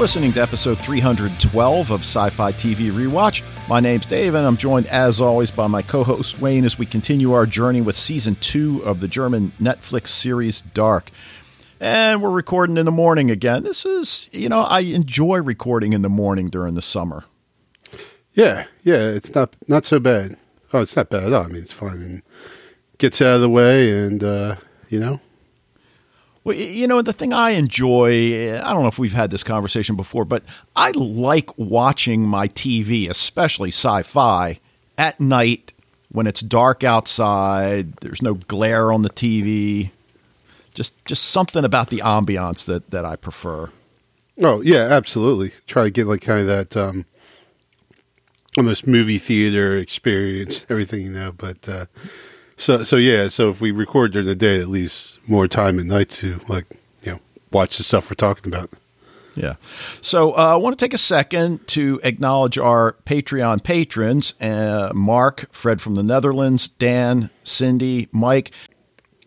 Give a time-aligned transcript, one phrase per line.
[0.00, 3.42] listening to episode 312 of Sci Fi TV Rewatch.
[3.68, 6.86] My name's Dave, and I'm joined, as always, by my co host Wayne as we
[6.86, 11.10] continue our journey with season two of the German Netflix series Dark.
[11.80, 13.62] And we're recording in the morning again.
[13.62, 17.24] This is, you know, I enjoy recording in the morning during the summer.
[18.32, 20.38] Yeah, yeah, it's not not so bad.
[20.72, 21.44] Oh, it's not bad at all.
[21.44, 22.22] I mean, it's fine and
[22.96, 24.56] gets out of the way, and uh,
[24.88, 25.20] you know,
[26.42, 29.94] well, you know, the thing I enjoy, I don't know if we've had this conversation
[29.94, 30.42] before, but
[30.74, 34.58] I like watching my TV, especially sci fi,
[34.96, 35.72] at night
[36.10, 39.90] when it's dark outside, there's no glare on the TV.
[40.72, 43.70] Just, just something about the ambiance that, that I prefer.
[44.38, 45.52] Oh, yeah, absolutely.
[45.66, 47.04] Try to get like kind of that um,
[48.56, 51.68] almost movie theater experience, everything, you know, but.
[51.68, 51.84] Uh,
[52.60, 55.86] so so yeah, so if we record during the day, at least more time at
[55.86, 56.66] night to like
[57.02, 58.70] you know watch the stuff we're talking about.
[59.34, 59.54] Yeah.
[60.02, 65.46] So uh, I want to take a second to acknowledge our Patreon patrons uh, Mark,
[65.52, 68.52] Fred from the Netherlands, Dan, Cindy, Mike.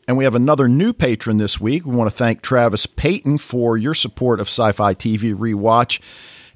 [0.05, 1.85] And we have another new patron this week.
[1.85, 6.01] We want to thank Travis Payton for your support of Sci Fi TV Rewatch.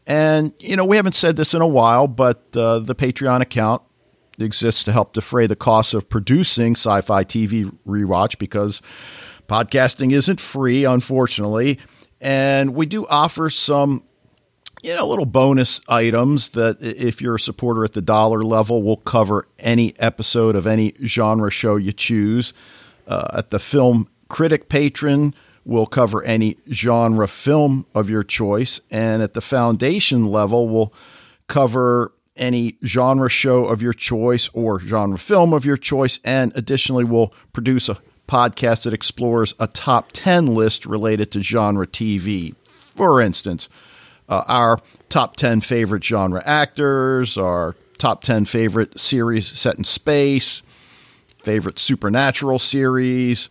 [0.05, 3.81] And, you know, we haven't said this in a while, but uh, the Patreon account
[4.39, 8.81] exists to help defray the costs of producing sci fi TV rewatch because
[9.47, 11.79] podcasting isn't free, unfortunately.
[12.19, 14.03] And we do offer some,
[14.83, 18.97] you know, little bonus items that if you're a supporter at the dollar level, will
[18.97, 22.53] cover any episode of any genre show you choose.
[23.07, 28.81] Uh, at the film critic patron, we'll cover any genre film of your choice.
[28.91, 30.93] And at the foundation level, we'll
[31.47, 36.19] cover any genre show of your choice or genre film of your choice.
[36.23, 41.87] And additionally, we'll produce a podcast that explores a top 10 list related to genre
[41.87, 42.55] TV.
[42.95, 43.69] For instance,
[44.29, 50.61] uh, our top 10 favorite genre actors, our top 10 favorite series set in space,
[51.37, 53.49] favorite supernatural series,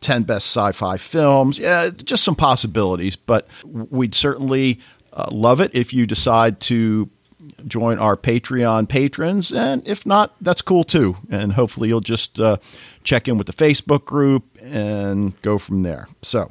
[0.00, 1.58] 10 best sci fi films.
[1.58, 4.80] Yeah, just some possibilities, but we'd certainly
[5.12, 7.10] uh, love it if you decide to
[7.66, 9.52] join our Patreon patrons.
[9.52, 11.16] And if not, that's cool too.
[11.30, 12.58] And hopefully you'll just uh,
[13.04, 16.08] check in with the Facebook group and go from there.
[16.22, 16.50] So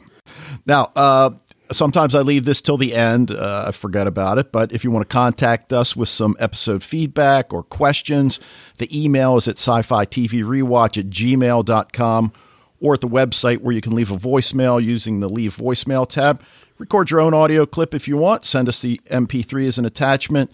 [0.65, 1.31] now, uh,
[1.71, 3.31] sometimes I leave this till the end.
[3.31, 4.51] Uh, I forget about it.
[4.51, 8.39] But if you want to contact us with some episode feedback or questions,
[8.77, 12.33] the email is at sci fi TV rewatch at gmail.com
[12.81, 16.41] or at the website where you can leave a voicemail using the leave voicemail tab.
[16.77, 18.45] Record your own audio clip if you want.
[18.45, 20.51] Send us the MP3 as an attachment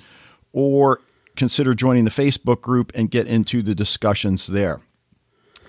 [0.54, 1.02] or
[1.36, 4.82] consider joining the Facebook group and get into the discussions there.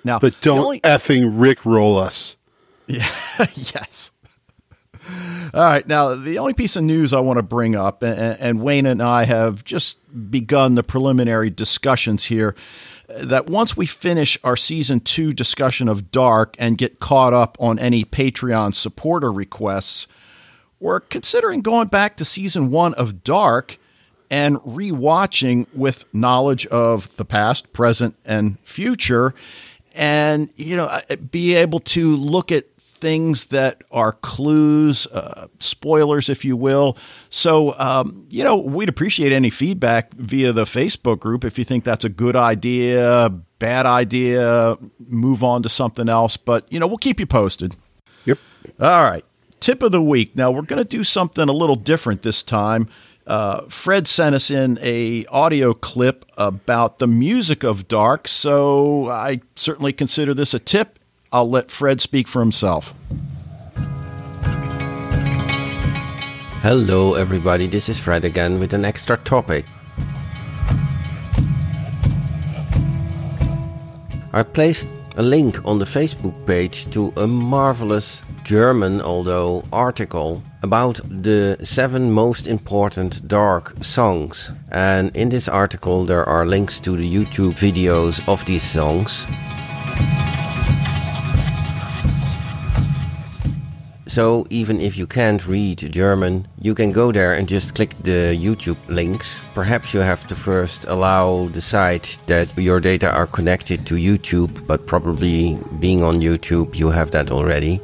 [0.05, 2.37] Now, but don't only- effing Rick roll us.
[2.87, 3.09] Yeah,
[3.55, 4.13] yes.
[5.55, 5.87] All right.
[5.87, 9.03] Now, the only piece of news I want to bring up, and, and, Wayne and
[9.03, 9.99] I have just
[10.31, 12.55] begun the preliminary discussions here,
[13.09, 17.79] that once we finish our season two discussion of Dark and get caught up on
[17.79, 20.07] any Patreon supporter requests,
[20.81, 23.79] we're considering going back to season one of Dark
[24.33, 29.35] and rewatching with knowledge of the past, present, and future,
[29.95, 30.89] and you know,
[31.31, 36.97] be able to look at things that are clues, uh, spoilers, if you will.
[37.29, 41.85] So, um, you know, we'd appreciate any feedback via the Facebook group if you think
[41.85, 43.29] that's a good idea,
[43.59, 46.39] bad idea, move on to something else.
[46.39, 47.77] But, you know, we'll keep you posted.
[48.25, 48.39] Yep.
[48.81, 49.25] All right.
[49.59, 50.37] Tip of the week.
[50.37, 52.89] Now, we're going to do something a little different this time.
[53.27, 59.41] Uh, Fred sent us in a audio clip about the music of Dark, so I
[59.55, 60.99] certainly consider this a tip.
[61.31, 62.95] I'll let Fred speak for himself.
[66.63, 67.67] Hello, everybody.
[67.67, 69.67] This is Fred again with an extra topic.
[74.33, 81.01] I placed a link on the Facebook page to a marvelous German, although, article about
[81.05, 84.51] the seven most important dark songs.
[84.71, 89.27] And in this article, there are links to the YouTube videos of these songs.
[94.07, 98.37] So even if you can't read German, you can go there and just click the
[98.37, 99.41] YouTube links.
[99.55, 104.67] Perhaps you have to first allow the site that your data are connected to YouTube,
[104.67, 107.81] but probably being on YouTube, you have that already.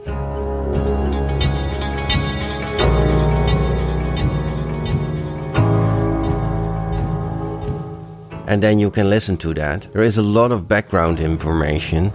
[8.48, 9.86] And then you can listen to that.
[9.92, 12.10] There is a lot of background information.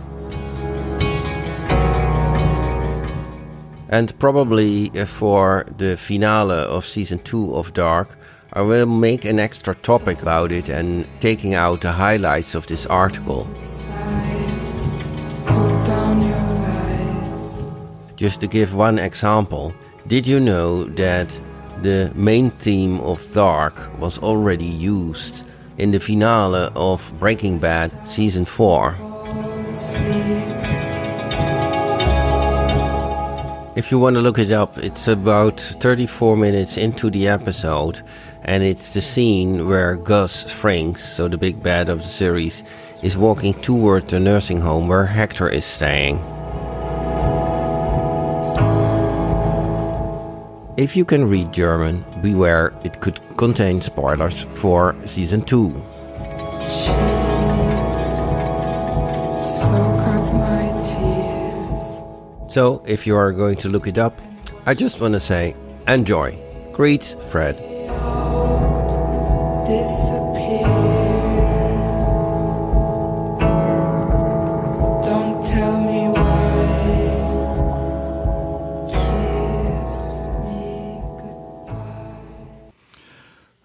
[3.89, 8.18] And probably uh, for the finale of season 2 of Dark,
[8.51, 12.88] I will make an extra topic about it and taking out the highlights of this
[12.88, 13.47] article.
[18.15, 19.75] Just to give one example,
[20.07, 21.30] did you know that
[21.83, 25.44] the main theme of Dark was already used
[25.77, 28.97] in the finale of Breaking Bad season 4?
[33.75, 38.01] If you want to look it up, it's about 34 minutes into the episode,
[38.43, 42.61] and it's the scene where Gus Frings, so the big bad of the series,
[43.01, 46.32] is walking toward the nursing home where Hector is staying.
[50.75, 55.69] If you can read German, beware it could contain spoilers for season 2.
[62.49, 64.19] So, if you are going to look it up,
[64.65, 65.55] I just want to say
[65.87, 66.39] enjoy.
[66.71, 67.57] Greet, Fred.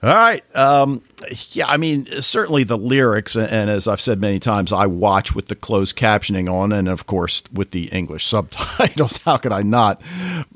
[0.08, 0.56] All right.
[0.56, 1.02] Um,
[1.50, 5.49] yeah, I mean, certainly the lyrics, and as I've said many times, I watch with
[5.49, 9.19] the closed captioning on, and of course with the English subtitles.
[9.19, 10.00] How could I not?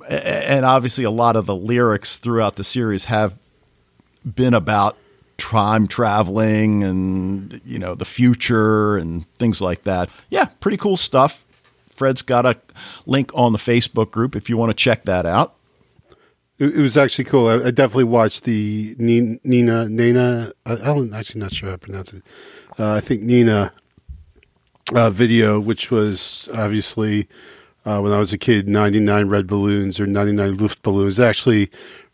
[0.09, 3.39] And obviously, a lot of the lyrics throughout the series have
[4.25, 4.97] been about
[5.37, 10.09] time traveling and you know the future and things like that.
[10.31, 11.45] Yeah, pretty cool stuff.
[11.95, 12.57] Fred's got a
[13.05, 15.57] link on the Facebook group if you want to check that out.
[16.63, 17.49] It, it was actually cool.
[17.49, 20.53] I, I definitely watched the Ni- Nina Nina.
[20.65, 22.23] I, I'm actually not sure how to pronounce it.
[22.79, 23.73] Uh, I think Nina
[24.95, 27.29] uh, video, which was obviously
[27.85, 31.69] uh, when I was a kid, 99 red balloons or 99 Luft balloons, Actually,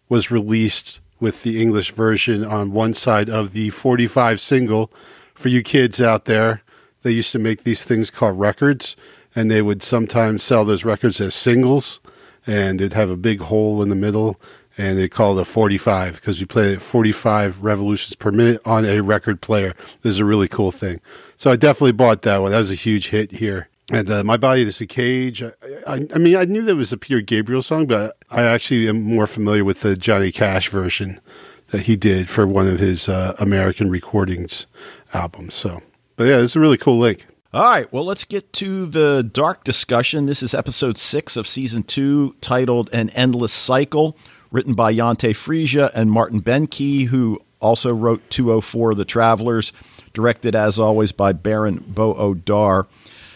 [0.09, 4.91] was released with the English version on one side of the 45 single.
[5.35, 6.63] For you kids out there,
[7.03, 8.97] they used to make these things called records,
[9.37, 12.01] and they would sometimes sell those records as singles
[12.49, 14.41] and it'd have a big hole in the middle,
[14.79, 18.85] and they call it a 45 because we play it 45 revolutions per minute on
[18.85, 19.75] a record player.
[20.03, 21.01] This is a really cool thing.
[21.37, 22.53] So I definitely bought that one.
[22.53, 23.69] That was a huge hit here.
[23.91, 25.43] And uh, my body is a cage.
[25.43, 25.53] I,
[25.87, 29.03] I, I mean, I knew there was a Peter Gabriel song, but I actually am
[29.03, 31.21] more familiar with the Johnny Cash version
[31.69, 34.67] that he did for one of his uh, American recordings
[35.13, 35.55] albums.
[35.55, 35.83] So,
[36.17, 37.27] but yeah, it's a really cool link.
[37.59, 40.27] All right, well, let's get to the dark discussion.
[40.27, 44.17] This is episode six of season two, titled An Endless Cycle,
[44.53, 49.73] written by Jantje Friese and Martin Behnke, who also wrote 204 The Travelers,
[50.13, 52.87] directed as always by Baran bo Odar.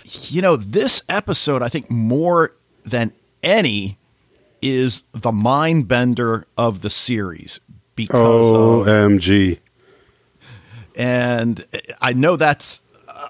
[0.04, 2.54] You know, this episode, I think more
[2.84, 3.98] than any,
[4.62, 7.58] is the mind bender of the series
[7.96, 9.58] because of OMG.
[10.94, 11.66] and
[12.00, 12.82] I know that's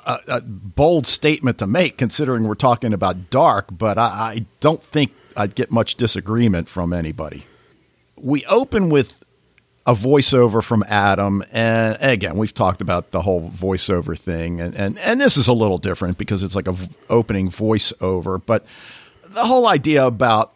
[0.07, 4.83] a, a bold statement to make, considering we're talking about dark, but I, I don't
[4.83, 7.45] think I'd get much disagreement from anybody.
[8.17, 9.23] We open with
[9.87, 14.99] a voiceover from Adam, and again, we've talked about the whole voiceover thing, and, and,
[14.99, 18.65] and this is a little different because it's like a v- opening voiceover, but
[19.25, 20.53] the whole idea about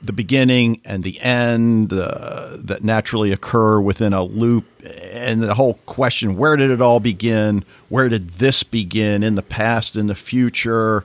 [0.00, 4.64] the beginning and the end uh, that naturally occur within a loop,
[5.02, 7.64] and the whole question where did it all begin?
[7.88, 9.22] Where did this begin?
[9.22, 11.04] In the past, in the future?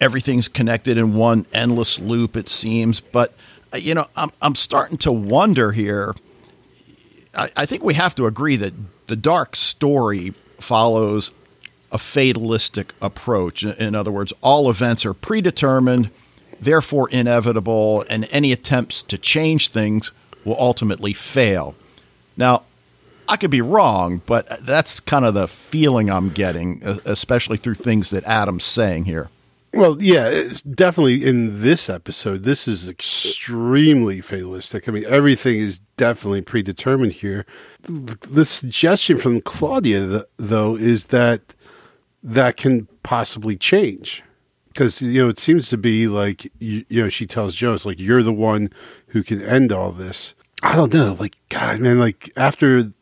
[0.00, 3.00] Everything's connected in one endless loop, it seems.
[3.00, 3.32] But,
[3.72, 6.14] uh, you know, I'm, I'm starting to wonder here.
[7.34, 8.74] I, I think we have to agree that
[9.06, 11.30] the dark story follows
[11.92, 13.62] a fatalistic approach.
[13.62, 16.10] In other words, all events are predetermined
[16.60, 20.10] therefore inevitable, and any attempts to change things
[20.44, 21.74] will ultimately fail.
[22.36, 22.62] Now,
[23.28, 28.10] I could be wrong, but that's kind of the feeling I'm getting, especially through things
[28.10, 29.30] that Adam's saying here.
[29.72, 32.44] Well, yeah, it's definitely in this episode.
[32.44, 34.88] This is extremely fatalistic.
[34.88, 37.44] I mean, everything is definitely predetermined here.
[37.82, 41.40] The suggestion from Claudia, though, is that
[42.22, 44.22] that can possibly change
[44.74, 48.00] because you know it seems to be like you, you know she tells Jonas like
[48.00, 48.70] you're the one
[49.08, 50.34] who can end all this.
[50.62, 52.92] I don't know, like God, man, like after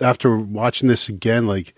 [0.00, 1.74] after watching this again, like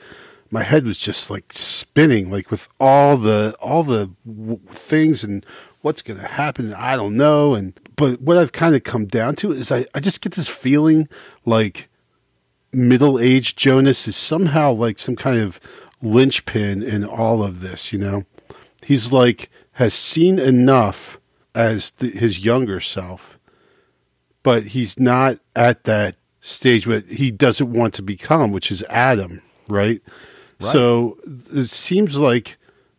[0.50, 5.46] my head was just like spinning, like with all the all the w- things and
[5.82, 6.74] what's going to happen.
[6.74, 10.00] I don't know, and but what I've kind of come down to is I I
[10.00, 11.08] just get this feeling
[11.46, 11.88] like
[12.72, 15.60] middle aged Jonas is somehow like some kind of
[16.02, 18.24] linchpin in all of this, you know
[18.84, 21.18] he's like has seen enough
[21.54, 23.38] as the, his younger self,
[24.42, 29.42] but he's not at that stage where he doesn't want to become, which is Adam,
[29.68, 30.02] right?
[30.60, 30.72] Right.
[30.72, 31.18] So
[31.52, 32.56] it seems like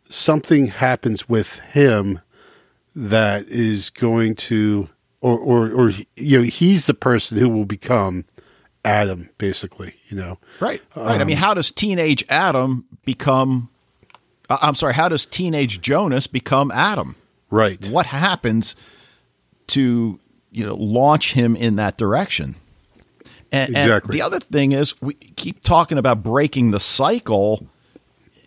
[0.10, 2.20] something happens with him
[2.96, 4.90] that is going to,
[5.22, 8.26] or, or, or you know, he's the person who will become
[8.84, 9.96] Adam, basically.
[10.08, 10.82] You know, Right.
[10.96, 11.22] Right.
[11.22, 13.70] I mean, um, how does teenage Adam become?
[14.50, 14.94] Uh, I'm sorry.
[14.94, 17.16] How does teenage Jonas become Adam?
[17.52, 17.84] right?
[17.88, 18.76] What happens
[19.68, 20.20] to
[20.52, 22.56] you know launch him in that direction?
[23.52, 24.18] And, and Exactly.
[24.18, 27.66] the other thing is, we keep talking about breaking the cycle,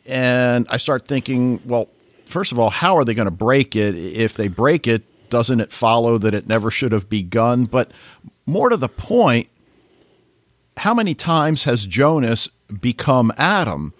[0.07, 1.89] and I start thinking, well,
[2.27, 3.95] first of all, how are they going to break it?
[3.95, 7.65] If they break it, doesn't it follow that it never should have begun?
[7.67, 7.93] But
[8.45, 9.49] more to the point,
[10.77, 12.49] how many times has Jonas
[12.81, 13.95] become Adam?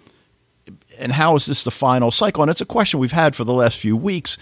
[0.99, 2.43] And how is this the final cycle?
[2.43, 4.37] And it's a question we've had for the last few weeks.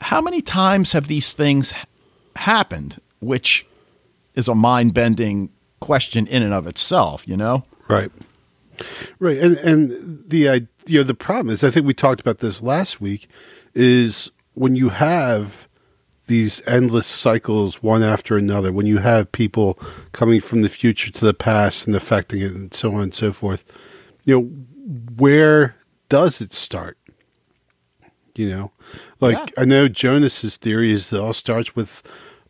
[0.00, 1.72] How many times have these things
[2.36, 3.00] happened?
[3.20, 3.66] Which
[4.34, 7.62] is a mind bending question in and of itself, you know?
[7.88, 8.10] Right.
[9.18, 9.38] Right.
[9.38, 13.00] And and the you know the problem is I think we talked about this last
[13.00, 13.28] week
[13.74, 15.68] is when you have
[16.26, 19.78] these endless cycles one after another when you have people
[20.12, 23.32] coming from the future to the past and affecting it and so on and so
[23.32, 23.64] forth
[24.24, 24.48] you know
[25.16, 25.74] where
[26.12, 26.98] does it start
[28.34, 28.70] you know
[29.20, 29.62] like Yeah.
[29.62, 32.02] i know jonas's theory is that it all starts with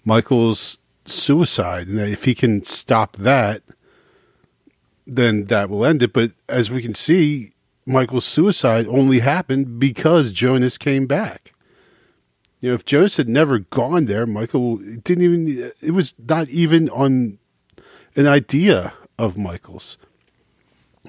[0.04, 3.62] michael's suicide and that if he can stop that
[5.06, 6.12] then that will end it.
[6.12, 7.52] But as we can see,
[7.86, 11.52] Michael's suicide only happened because Jonas came back.
[12.60, 16.88] You know, if Jonas had never gone there, Michael didn't even, it was not even
[16.90, 17.38] on
[18.14, 19.98] an idea of Michael's.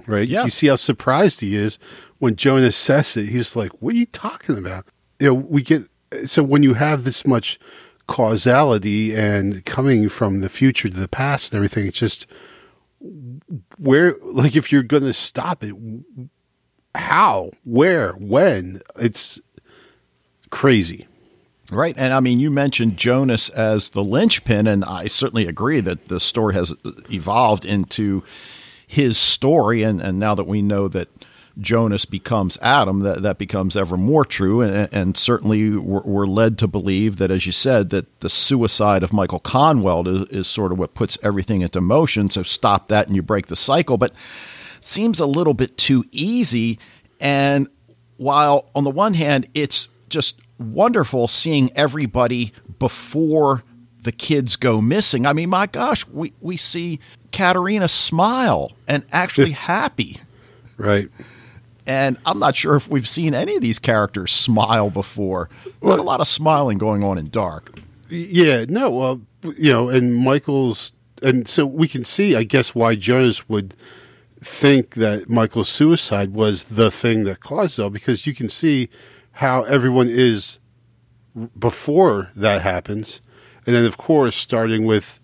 [0.08, 0.28] Right?
[0.28, 0.46] Yeah.
[0.46, 1.78] You see how surprised he is
[2.24, 3.28] when Jonas says it.
[3.28, 4.86] He's like, What are you talking about?
[5.20, 5.84] You know, we get,
[6.26, 7.60] so when you have this much
[8.08, 12.26] causality and coming from the future to the past and everything, it's just,
[13.78, 15.76] where like if you're going to stop it
[16.96, 19.42] how where when it's
[20.52, 21.06] crazy
[21.72, 21.96] Right.
[21.98, 26.20] And I mean, you mentioned Jonas as the linchpin, and I certainly agree that the
[26.20, 26.74] story has
[27.10, 28.24] evolved into
[28.86, 29.82] his story.
[29.82, 31.08] And, and now that we know that
[31.60, 34.62] Jonas becomes Adam, that, that becomes ever more true.
[34.62, 39.04] And, and certainly we're, we're led to believe that, as you said, that the suicide
[39.04, 42.30] of Michael Kahnwald is, is sort of what puts everything into motion.
[42.30, 43.98] So stop that and you break the cycle.
[43.98, 44.12] But
[44.78, 46.80] it seems a little bit too easy.
[47.20, 47.68] And
[48.18, 53.64] while on the one hand, it's just wonderful seeing everybody before
[54.02, 55.26] the kids go missing.
[55.26, 57.00] I mean, my gosh, we, we see
[57.32, 60.20] Katharina smile and actually happy.
[60.78, 61.10] right
[61.86, 65.50] And I'm not sure if we've seen any of these characters smile before.
[65.82, 67.78] Not a lot of smiling going on in Dark.
[68.10, 69.22] yeah no well
[69.58, 73.74] you know and michael's and so we can see i guess why jonas would
[74.42, 78.88] think that michael's suicide was the thing that caused it all because you can see
[79.32, 80.60] how everyone is
[81.58, 83.20] before that happens
[83.66, 85.20] and then of course starting with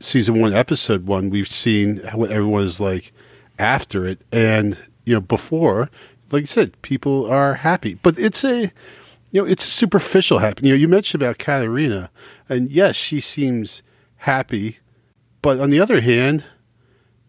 [0.00, 3.12] season one, episode one, we've seen what everyone is like
[3.58, 5.90] after it, and you know before,
[6.30, 8.72] like you said, people are happy, but it's a
[9.30, 10.66] you know it's a superficial happy.
[10.66, 12.10] You know, you mentioned about Katharina,
[12.48, 13.82] and yes, she seems
[14.16, 14.78] happy,
[15.40, 16.44] but on the other hand,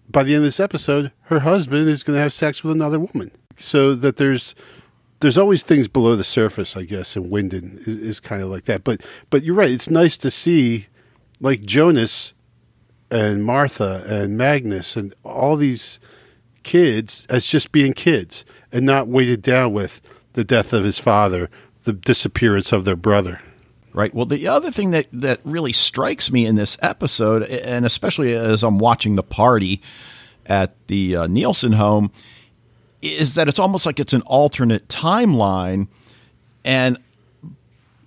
[0.09, 2.99] by the end of this episode, her husband is going to have sex with another
[2.99, 4.55] woman, so that there's
[5.19, 8.65] there's always things below the surface, I guess, and Winden is, is kind of like
[8.65, 8.83] that.
[8.83, 9.71] But but you're right.
[9.71, 10.87] It's nice to see
[11.39, 12.33] like Jonas
[13.09, 15.99] and Martha and Magnus and all these
[16.63, 20.01] kids as just being kids and not weighted down with
[20.34, 21.50] the death of his father,
[21.84, 23.41] the disappearance of their brother.
[23.93, 24.12] Right.
[24.13, 28.63] Well, the other thing that, that really strikes me in this episode, and especially as
[28.63, 29.82] I'm watching the party
[30.48, 32.12] at the uh, Nielsen home,
[33.03, 35.88] is that it's almost like it's an alternate timeline.
[36.65, 36.98] And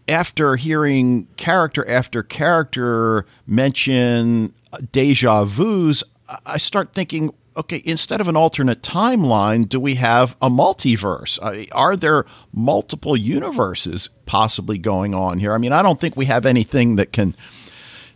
[0.08, 4.54] after hearing character after character mention
[4.90, 10.36] deja vus, I- I start thinking, okay, instead of an alternate timeline, do we have
[10.42, 11.38] a multiverse?
[11.42, 15.52] I mean, are there multiple universes possibly going on here?
[15.52, 17.34] I mean, I don't think we have anything that can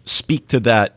[0.05, 0.97] speak to that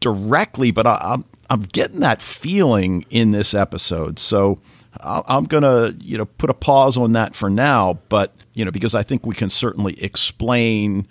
[0.00, 4.18] directly, but I, I'm I'm getting that feeling in this episode.
[4.18, 4.58] So
[5.00, 8.70] I- I'm gonna you know put a pause on that for now, but you know
[8.70, 11.06] because I think we can certainly explain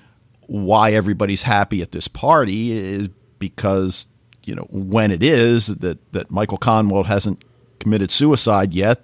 [0.48, 3.10] why everybody's happy at this party is
[3.40, 4.08] because
[4.48, 7.44] you know when it is that that Michael Kahnwald hasn't
[7.80, 9.02] committed suicide yet,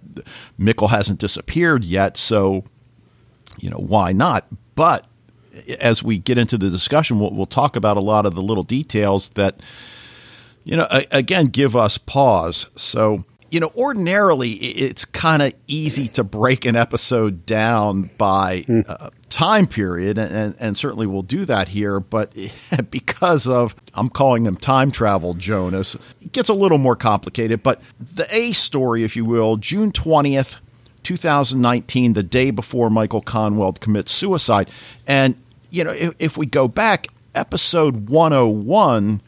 [0.60, 2.64] Mikkel hasn't disappeared yet, so
[3.60, 4.48] you know why not?
[4.76, 5.08] But
[5.80, 8.64] as we get into the discussion, we'll, we'll talk about a lot of the little
[8.64, 9.60] details that,
[10.64, 12.68] you know, again, give us pause.
[12.76, 19.12] So, you know, ordinarily it's kind of easy to break an episode down by uh,
[19.30, 22.00] time period, and, and, and certainly we'll do that here.
[22.00, 22.34] But
[22.90, 27.62] because of, I'm calling them time travel, Jonas, it gets a little more complicated.
[27.62, 30.58] But the A story, if you will, June 20th,
[31.04, 34.68] 2019, the day before Michael Kahnwald commits suicide.
[35.06, 35.36] And,
[35.70, 39.22] you know, if, if we go back, episode 101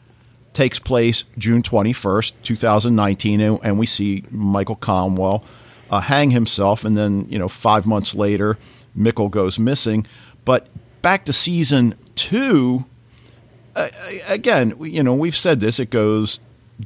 [0.56, 5.44] takes place June 21st, 2019, and, and we see Michael Kahnwald
[5.90, 6.82] uh, hang himself.
[6.82, 8.56] And then, you know, five months later,
[8.98, 10.06] Mikkel goes missing.
[10.46, 10.68] But
[11.02, 12.86] back to season two,
[13.76, 13.88] uh,
[14.28, 16.40] again, you know, we've said this, it goes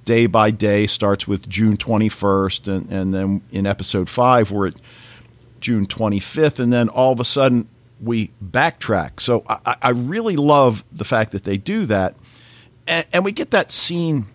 [0.05, 4.75] day by day, starts with June 21st, and, and then in episode five, we're at
[5.61, 7.69] June 25th, and then all of a sudden
[8.01, 9.21] we backtrack.
[9.21, 12.17] So I, I really love the fact that they do that.
[12.87, 14.27] And, and we get that scene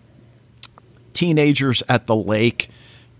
[1.12, 2.70] teenagers at the lake.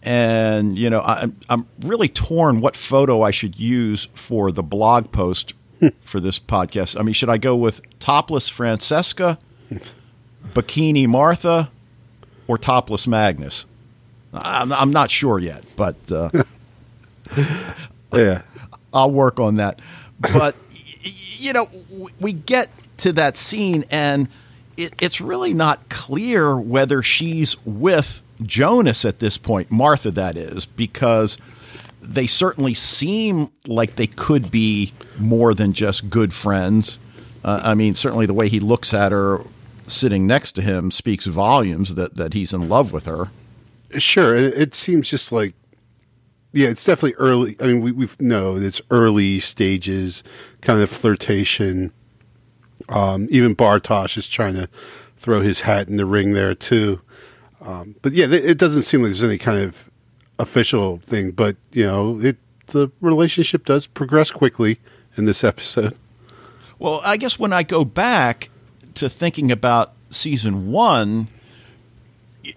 [0.02, 5.10] And, you know, I, I'm really torn what photo I should use for the blog
[5.10, 5.54] post
[6.02, 6.98] for this podcast.
[6.98, 9.38] I mean, should I go with topless Francesca,
[10.54, 11.70] bikini Martha,
[12.46, 13.66] or topless Magnus?
[14.32, 16.30] I'm, I'm not sure yet, but uh,
[18.12, 18.42] Yeah.
[18.92, 19.80] I'll work on that.
[20.20, 20.54] But
[21.02, 22.68] you know, w- we get
[22.98, 24.28] to that scene, and
[24.76, 30.66] it, it's really not clear whether she's with Jonas at this point, Martha, that is,
[30.66, 31.38] because
[32.02, 36.98] they certainly seem like they could be more than just good friends.
[37.44, 39.40] Uh, I mean, certainly the way he looks at her
[39.86, 43.28] sitting next to him speaks volumes that, that he's in love with her.
[43.98, 44.34] Sure.
[44.34, 45.54] It, seems just like,
[46.52, 47.56] yeah, it's definitely early.
[47.60, 50.24] I mean, we we know it's early stages,
[50.60, 51.92] kind of flirtation.
[52.88, 54.68] Um, even Bartosz is trying to
[55.16, 57.00] throw his hat in the ring there too.
[57.60, 59.90] Um, but yeah, it doesn't seem like there's any kind of
[60.38, 61.32] official thing.
[61.32, 62.36] But you know, it
[62.68, 64.78] the relationship does progress quickly
[65.16, 65.96] in this episode.
[66.78, 68.50] Well, I guess when I go back
[68.94, 71.28] to thinking about season one,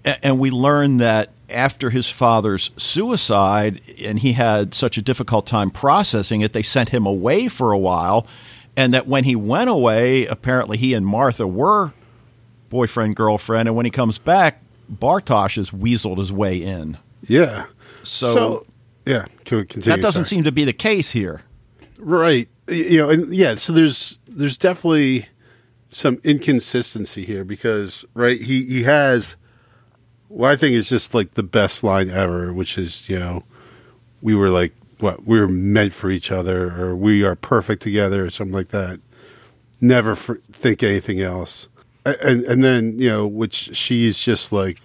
[0.05, 5.71] and we learn that after his father's suicide, and he had such a difficult time
[5.71, 8.27] processing it, they sent him away for a while.
[8.79, 11.91] And that when he went away, apparently he and Martha were
[12.69, 13.67] boyfriend, girlfriend.
[13.67, 16.97] And when he comes back, Bartosz has weaseled his way in.
[17.27, 17.65] Yeah.
[18.03, 18.65] So,
[19.05, 19.97] yeah, can we continue?
[19.97, 20.37] that doesn't Sorry.
[20.37, 21.41] seem to be the case here.
[21.97, 22.47] Right.
[22.69, 25.27] You know, and yeah, so there's there's definitely
[25.89, 29.35] some inconsistency here because right, he he has
[30.29, 33.43] what I think is just like the best line ever, which is, you know,
[34.21, 38.29] we were like what, we're meant for each other or we are perfect together or
[38.29, 38.99] something like that.
[39.81, 41.67] Never for, think anything else.
[42.05, 44.79] And and then, you know, which she's just like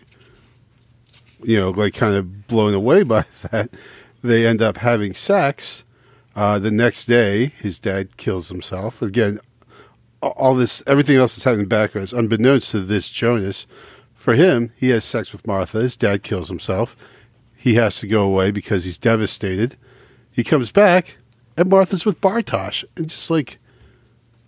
[1.45, 3.71] you know, like kind of blown away by that.
[4.23, 5.85] They end up having sex.
[6.35, 9.01] Uh, the next day, his dad kills himself.
[9.01, 9.39] Again,
[10.21, 13.67] all this, everything else that's happening in background is unbeknownst to this Jonas.
[14.15, 15.81] For him, he has sex with Martha.
[15.81, 16.97] His dad kills himself.
[17.55, 19.77] He has to go away because he's devastated.
[20.35, 21.17] He comes back,
[21.57, 22.85] and Martha's with Bartosz.
[22.97, 23.59] And just like,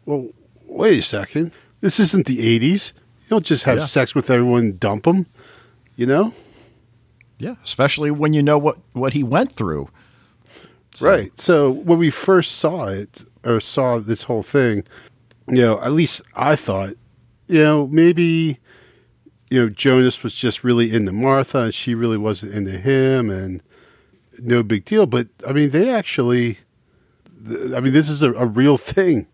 [0.05, 0.29] well,
[0.67, 1.53] wait a second.
[1.81, 2.93] This isn't the 80s.
[3.25, 3.85] You don't just have Yeah.
[3.85, 5.27] sex with everyone and dump them,
[5.97, 6.35] you know?
[7.39, 9.89] Yeah, especially when you know what, what he went through.
[10.95, 11.39] So- Right.
[11.41, 14.85] So when we first saw it or saw this whole thing,
[15.49, 16.95] you know, at least I thought,
[17.47, 18.59] you know, maybe,
[19.51, 23.61] you know, Jonas was just really into Martha and she really wasn't into him and
[24.41, 25.07] no big deal.
[25.07, 26.59] But I mean, they actually,
[27.75, 29.27] I mean, this is a, a real thing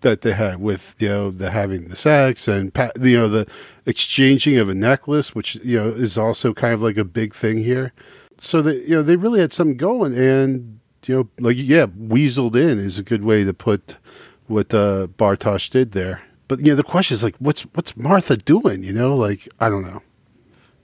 [0.00, 3.46] that they had with, you know, the having the sex and, you know, the
[3.86, 7.58] exchanging of a necklace, which, you know, is also kind of like a big thing
[7.58, 7.92] here
[8.38, 12.56] so that you know they really had something going and you know like yeah weaseled
[12.56, 13.96] in is a good way to put
[14.46, 18.36] what uh bartosz did there but you know the question is like what's what's martha
[18.36, 20.02] doing you know like i don't know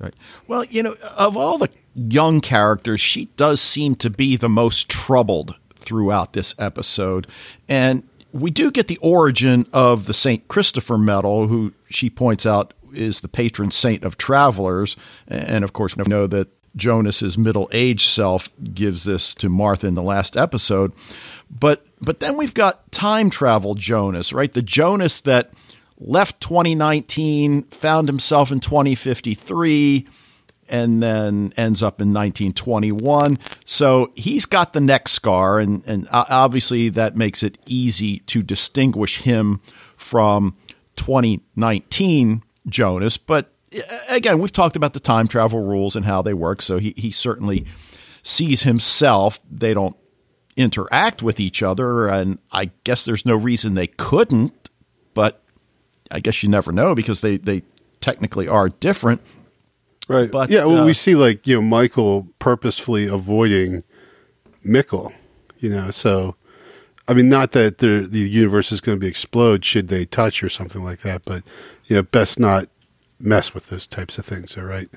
[0.00, 0.14] Right.
[0.48, 4.88] Well, you know, of all the young characters, she does seem to be the most
[4.88, 7.26] troubled throughout this episode.
[7.68, 10.46] And we do get the origin of the St.
[10.48, 14.96] Christopher medal, who she points out is the patron saint of travelers.
[15.26, 20.02] And of course, we know that Jonas's middle-aged self gives this to Martha in the
[20.02, 20.92] last episode.
[21.50, 24.52] But but then we've got time travel Jonas, right?
[24.52, 25.50] The Jonas that
[25.98, 30.06] left 2019, found himself in 2053,
[30.70, 33.38] and then ends up in 1921.
[33.64, 39.18] So he's got the neck scar, and, and obviously that makes it easy to distinguish
[39.18, 39.60] him
[39.96, 40.56] from
[40.96, 43.16] 2019 Jonas.
[43.16, 43.52] But
[44.10, 47.10] again, we've talked about the time travel rules and how they work, so he, he
[47.10, 47.66] certainly
[48.22, 49.40] sees himself.
[49.50, 49.96] They don't
[50.56, 54.70] interact with each other, and I guess there's no reason they couldn't,
[55.14, 55.42] but
[56.10, 57.62] I guess you never know because they, they
[58.00, 59.20] technically are different.
[60.10, 60.28] Right.
[60.28, 63.84] But, yeah, well, uh, we see like you know Michael purposefully avoiding
[64.66, 65.12] Mikkel.
[65.58, 66.34] You know, so
[67.06, 70.42] I mean, not that the the universe is going to be explode should they touch
[70.42, 71.44] or something like that, but
[71.84, 72.68] you know, best not
[73.20, 74.58] mess with those types of things.
[74.58, 74.88] All right.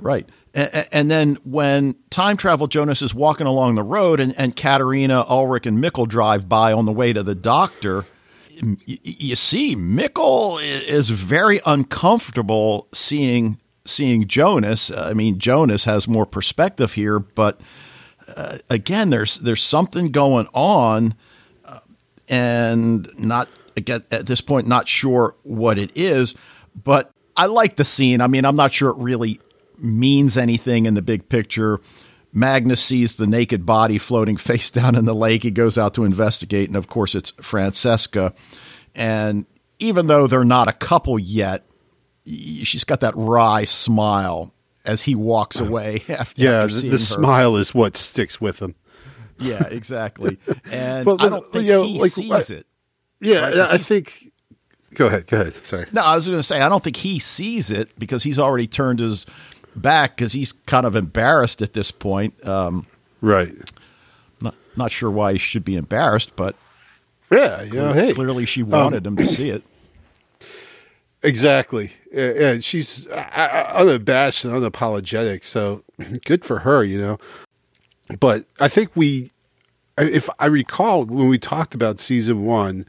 [0.00, 0.28] Right.
[0.54, 5.24] And, and then when time travel Jonas is walking along the road and, and Katharina,
[5.28, 8.06] Ulrich, and Mikkel drive by on the way to the doctor,
[8.84, 14.90] you see Mikkel is very uncomfortable seeing seeing Jonas.
[14.90, 17.60] I mean, Jonas has more perspective here, but
[18.36, 21.14] uh, again, there's there's something going on,
[21.64, 21.80] uh,
[22.28, 26.34] and not again at this point not sure what it is,
[26.74, 28.20] but I like the scene.
[28.20, 29.40] I mean, I'm not sure it really
[29.78, 31.80] means anything in the big picture.
[32.32, 35.42] Magnus sees the naked body floating face down in the lake.
[35.42, 38.34] He goes out to investigate, and of course, it's Francesca.
[38.94, 39.46] And
[39.78, 41.67] even though they're not a couple yet,
[42.64, 44.52] she's got that wry smile
[44.84, 48.74] as he walks away after, Yeah, after the, the smile is what sticks with him.
[49.38, 50.38] Yeah, exactly.
[50.72, 52.66] And Well, I don't think you know, he like, sees I- it.
[53.20, 54.32] Yeah, Right, I think.
[54.94, 55.26] Go ahead.
[55.26, 55.54] Go ahead.
[55.66, 55.86] Sorry.
[55.92, 58.66] No, I was going to say I don't think he sees it because he's already
[58.66, 59.26] turned his
[59.76, 62.34] back because he's kind of embarrassed at this point.
[62.46, 62.86] Um,
[63.20, 63.54] Right.
[64.40, 66.54] not not sure why he should be embarrassed, but
[67.30, 67.62] Yeah.
[67.62, 68.14] You know, hey.
[68.14, 69.62] clearly she wanted him to see it.
[71.22, 71.92] Exactly.
[72.12, 75.44] Yeah, she's unabashed and unapologetic.
[75.44, 75.82] So
[76.24, 77.18] good for her, you know.
[78.20, 79.30] But I think we,
[79.98, 82.86] if I recall, when we talked about season one,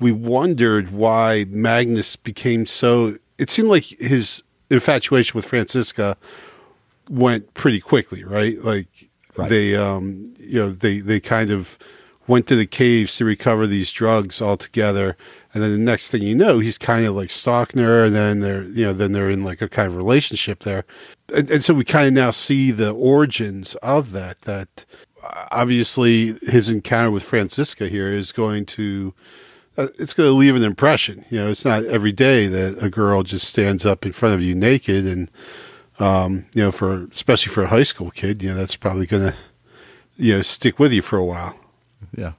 [0.00, 3.18] we wondered why Magnus became so.
[3.36, 6.16] It seemed like his infatuation with Francisca
[7.08, 8.62] went pretty quickly, right?
[8.62, 8.86] Like
[9.36, 9.48] Right.
[9.48, 11.78] they, um, you know, they they kind of
[12.26, 15.16] went to the caves to recover these drugs all together,
[15.58, 18.40] and then the next thing you know, he's kind of like stalking her, and then
[18.40, 20.84] they're, you know, then they're in like a kind of relationship there,
[21.34, 24.42] and, and so we kind of now see the origins of that.
[24.42, 24.84] That
[25.50, 29.14] obviously his encounter with Francisca here is going to.
[29.76, 31.24] Uh, it's going to leave an impression.
[31.30, 34.42] You know, it's not every day that a girl just stands up in front of
[34.42, 35.30] you naked and
[36.00, 39.32] um, you know, for especially for a high school kid, you know, that's probably going
[39.32, 39.34] to,
[40.16, 41.56] you know, stick with you for a while.
[42.16, 42.32] Yeah.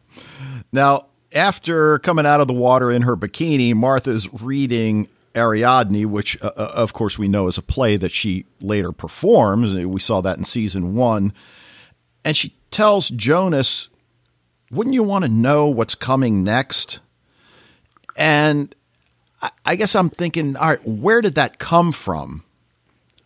[0.72, 6.52] Now, after coming out of the water in her bikini, Martha's reading Ariadne, which, uh,
[6.58, 9.74] uh, of course, we know is a play that she later performs.
[9.74, 11.34] We saw that in season one.
[12.26, 13.90] And she tells Jonas,
[14.72, 17.00] Wouldn't you want to know what's coming next?
[18.18, 18.74] And
[19.66, 22.44] I, guess I'm thinking, all right, where did that come from?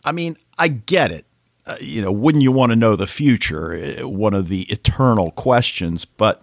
[0.04, 1.26] I mean, I get it.
[1.66, 3.72] Uh, you know, wouldn't you want to know the future?
[3.74, 6.42] Uh, One of the eternal questions, but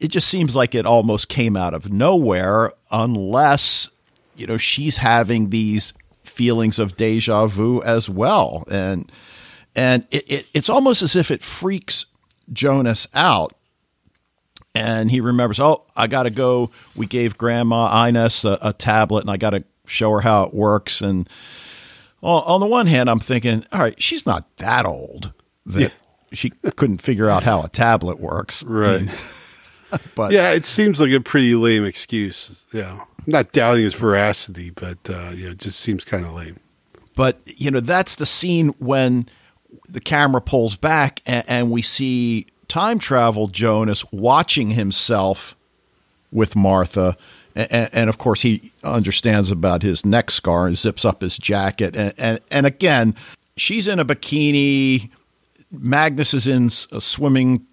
[0.00, 3.88] it just seems like it almost came out of nowhere unless,
[4.36, 8.64] you know, she's having these feelings of deja vu as well.
[8.70, 9.10] And
[9.74, 12.06] and it, it, it's almost as if it freaks
[12.52, 13.54] Jonas out.
[14.74, 16.70] And he remembers, oh, I got to go.
[16.94, 20.52] We gave Grandma Ines a, a tablet, and I got to show her how it
[20.52, 21.00] works.
[21.00, 21.26] And
[22.22, 25.32] on, on the one hand, I'm thinking, all right, she's not that old
[25.64, 25.88] that Yeah.
[26.32, 28.62] she couldn't figure out how a tablet works.
[28.64, 29.08] Right.
[30.14, 32.62] But yeah, it seems like a pretty lame excuse.
[32.72, 33.00] Yeah.
[33.00, 36.58] I'm not doubting its veracity, but, uh, you know, it just seems kind of lame.
[37.14, 39.28] But you know, that's the scene when
[39.88, 45.56] the camera pulls back and, and we see time travel Jonas watching himself
[46.30, 47.16] with Martha.
[47.54, 51.96] And, and of course, he understands about his neck scar and zips up his jacket.
[51.96, 53.14] And, and, and again,
[53.56, 55.10] she's in a bikini.
[55.70, 57.66] Magnus is in a swimming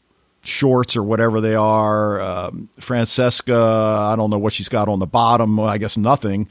[0.43, 2.21] shorts or whatever they are.
[2.21, 5.59] Um, Francesca, I don't know what she's got on the bottom.
[5.59, 6.47] I guess nothing.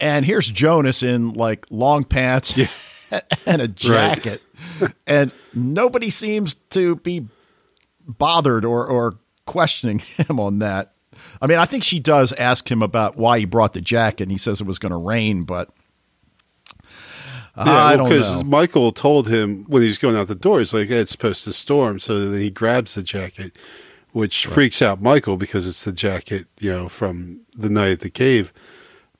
[0.00, 2.58] And here's Jonas in like long pants
[3.46, 4.42] and a jacket.
[5.06, 7.26] and nobody seems to be
[8.06, 10.92] bothered or, or questioning him on that.
[11.40, 14.32] I mean, I think she does ask him about why he brought the jacket, and
[14.32, 15.70] he says it was going to rain, but
[17.56, 18.44] I don't because.
[18.44, 21.44] Michael told him when he was going out the door, he's like, hey, it's supposed
[21.44, 22.00] to storm.
[22.00, 23.56] So then he grabs the jacket,
[24.12, 28.10] which freaks out Michael because it's the jacket, you know, from the night at the
[28.10, 28.52] cave.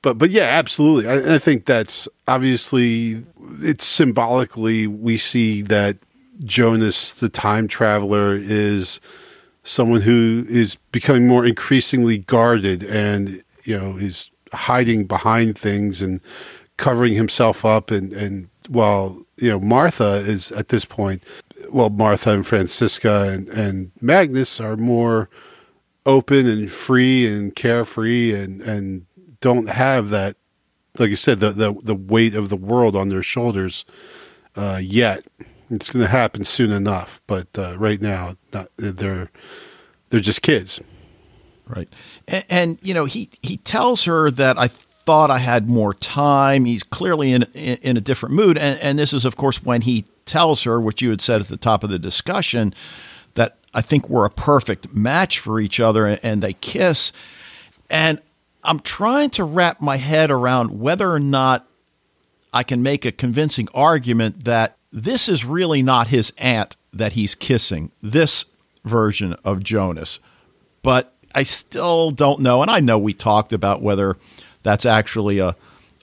[0.01, 1.09] but but yeah, absolutely.
[1.09, 3.23] I, I think that's obviously
[3.61, 5.97] it's symbolically we see that
[6.43, 8.99] Jonas, the time traveler, is
[9.63, 16.21] someone who is becoming more increasingly guarded and you know is hiding behind things and
[16.77, 21.23] covering himself up and and while you know Martha is at this point
[21.69, 25.29] well Martha and Francisca and and Magnus are more
[26.05, 29.05] open and free and carefree and and
[29.39, 30.35] don't have that
[30.97, 33.85] like you said the the, the weight of the world on their shoulders
[34.55, 35.25] uh, yet
[35.69, 39.31] it's going to happen soon enough but uh, right now not, they're
[40.09, 40.81] they're just kids
[41.67, 41.91] Right.
[42.27, 44.67] And, and, you know, he he tells her that I
[45.05, 46.65] thought I had more time.
[46.65, 49.81] He's clearly in in, in a different mood, and, and this is, of course, when
[49.81, 52.73] he tells her what you had said at the top of the discussion
[53.35, 57.11] that I think we're a perfect match for each other, and, and they kiss.
[57.89, 58.19] And
[58.63, 61.67] I'm trying to wrap my head around whether or not
[62.53, 67.35] I can make a convincing argument that this is really not his aunt that he's
[67.35, 67.91] kissing.
[68.01, 68.45] This
[68.83, 70.19] version of Jonas,
[70.81, 74.15] but I still don't know, and I know we talked about whether
[74.65, 75.55] that's actually a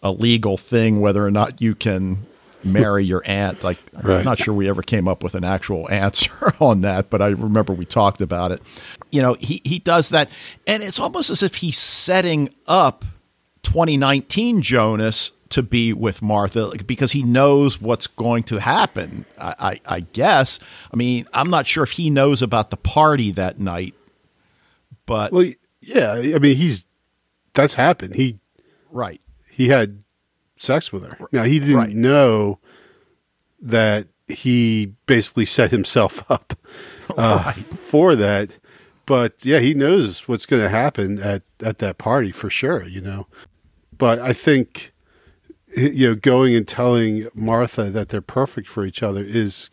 [0.02, 2.26] a legal thing, whether or not you can
[2.64, 3.62] marry your aunt.
[3.62, 7.22] Like, I'm not sure we ever came up with an actual answer on that, but
[7.22, 8.62] I remember we talked about it.
[9.10, 10.30] You know, he he does that,
[10.66, 13.04] and it's almost as if he's setting up
[13.64, 19.26] 2019 Jonas to be with Martha like, because he knows what's going to happen.
[19.38, 20.58] I, I, I guess.
[20.92, 23.94] I mean, I'm not sure if he knows about the party that night,
[25.06, 26.84] but well yeah i mean he's
[27.54, 28.38] that's happened he
[28.92, 30.02] right, he had
[30.56, 31.18] sex with her.
[31.32, 31.90] Now he didn't Right.
[31.94, 32.58] know
[33.60, 36.54] that he basically set himself up
[37.16, 38.56] uh, for that,
[39.06, 42.84] but yeah, he knows what's going to happen at at that party for sure.
[42.86, 43.26] You know,
[43.96, 44.92] but I think
[45.76, 49.70] you know going and telling Martha that they're perfect for each other is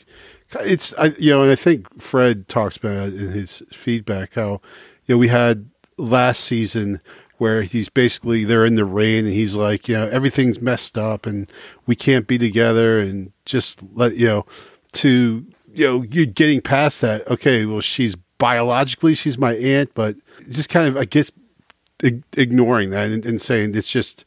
[0.61, 4.61] it's I, you know, and I think Fred talks about it in his feedback how
[5.05, 6.99] you know we had last season
[7.39, 11.25] where he's basically they're in the rain and he's like you know everything's messed up
[11.25, 11.51] and
[11.87, 14.45] we can't be together and just let you know
[14.91, 20.15] to you know you getting past that okay well she's biologically she's my aunt but
[20.49, 21.31] just kind of I guess
[22.03, 24.25] ig- ignoring that and, and saying it's just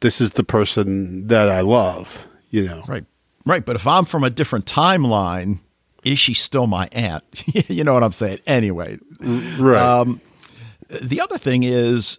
[0.00, 3.04] this is the person that I love you know right,
[3.44, 3.64] right.
[3.64, 5.60] But if I'm from a different timeline,
[6.04, 7.24] is she still my aunt?
[7.70, 8.40] you know what I'm saying?
[8.46, 10.20] Anyway, right Um,
[11.00, 12.18] the other thing is,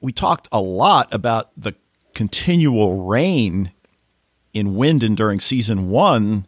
[0.00, 1.74] we talked a lot about the
[2.14, 3.72] continual rain
[4.52, 6.46] in Winden during season one.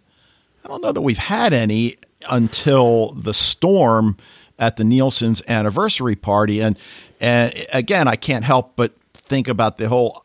[0.64, 1.96] I don't know that we've had any
[2.28, 4.16] until the storm
[4.58, 6.78] at the Nielsen's anniversary party, and
[7.20, 10.24] and again, I can't help but think about the whole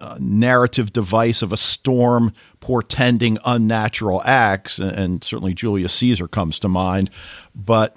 [0.00, 6.68] uh, narrative device of a storm portending unnatural acts, and certainly Julius Caesar comes to
[6.68, 7.10] mind,
[7.54, 7.96] but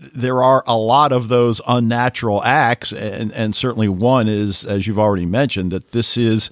[0.00, 4.98] there are a lot of those unnatural acts, and, and certainly one is, as you've
[4.98, 6.50] already mentioned, that this is.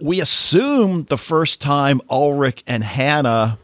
[0.00, 3.58] We assume the first time Ulrich and Hannah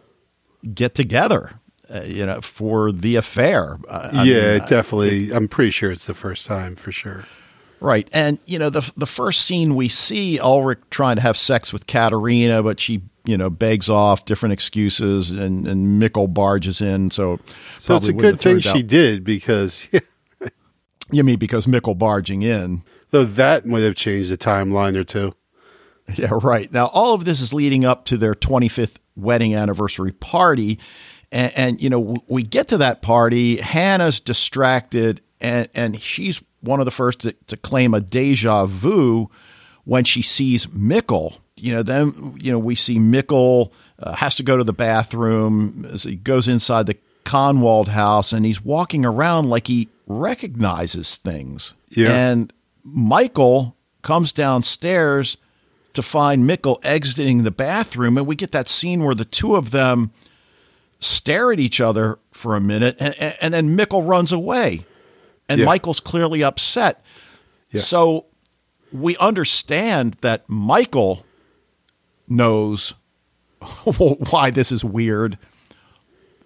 [0.75, 3.79] get together, uh, you know, for the affair.
[3.89, 5.31] Uh, I yeah, mean, definitely.
[5.31, 7.25] I'm pretty sure it's the first time for sure.
[7.81, 8.09] Right.
[8.13, 11.87] And, you know, the the first scene we see Ulrich trying to have sex with
[11.87, 17.11] Katharina, but she, you know, begs off different excuses and, and Mikkel barges in.
[17.11, 17.41] So,
[17.81, 19.87] So it's a good thing she out- did because
[21.13, 22.83] You mean because Mikkel barging in?
[23.11, 25.33] though that might have changed the timeline or two.
[26.17, 26.71] Yeah, right.
[26.73, 30.79] Now, all of this is leading up to their 25th wedding anniversary party.
[31.31, 33.57] And, and you know, w- we get to that party.
[33.59, 39.31] Hannah's distracted, and, and she's one of the first to, to claim a deja vu
[39.85, 41.38] when she sees Mikkel.
[41.57, 45.87] You know, then, you know, we see Mikkel uh, has to go to the bathroom
[45.92, 51.74] as he goes inside the Kahnwald house, and he's walking around like he recognizes things.
[51.90, 52.12] Yeah.
[52.12, 55.37] And Michael comes downstairs
[55.94, 59.70] to find Mikkel exiting the bathroom, and we get that scene where the two of
[59.70, 60.11] them
[61.00, 64.85] stare at each other for a minute, and, and- then Mikkel runs away,
[65.49, 65.67] and Yeah.
[65.67, 67.03] Michael's clearly upset.
[67.71, 67.87] Yes.
[67.87, 68.27] So
[68.93, 71.25] we understand that Michael
[72.29, 72.95] knows
[74.31, 75.39] why this is weird.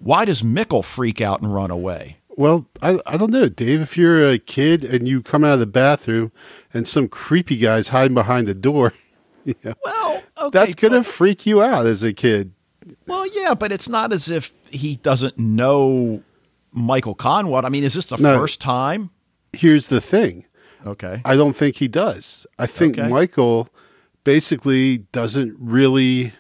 [0.01, 2.19] Why does Mikkel freak out and run away?
[2.31, 3.81] Well, I I don't know, Dave.
[3.81, 6.31] If you're a kid and you come out of the bathroom
[6.73, 8.95] and some creepy guy's hiding behind the door,
[9.45, 12.53] you know, Well, okay, that's gonna freak you out as a kid.
[13.07, 16.23] Well, yeah, but it's not as if he doesn't know
[16.79, 17.65] Michael Kahnwald.
[17.65, 18.39] I mean, is this the No.
[18.39, 19.11] first time?
[19.53, 20.45] Here's the thing:
[20.87, 21.21] Okay.
[21.25, 22.47] I don't think he does.
[22.59, 23.09] I think Okay.
[23.09, 23.69] Michael
[24.25, 26.33] basically doesn't really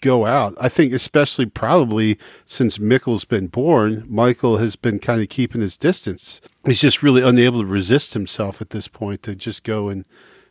[0.00, 0.54] go out.
[0.60, 5.76] I think, especially probably since Mikkel's been born, Michael has been kind of keeping his
[5.76, 6.40] distance.
[6.64, 10.04] He's just really unable to resist himself at this point to just go and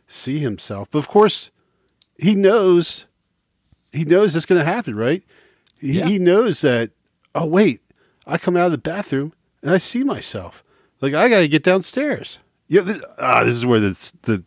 [0.06, 0.88] see himself.
[0.90, 1.50] But of course,
[2.18, 3.06] he knows
[3.92, 5.22] he knows it's going to happen, right?
[5.78, 6.06] He, Yeah.
[6.06, 6.92] he knows that.
[7.34, 7.80] Oh wait,
[8.26, 9.32] I come out of the bathroom
[9.62, 10.64] and I see myself.
[11.00, 12.38] Like I got to get downstairs.
[12.68, 14.44] Yeah, this, ah, this is where the the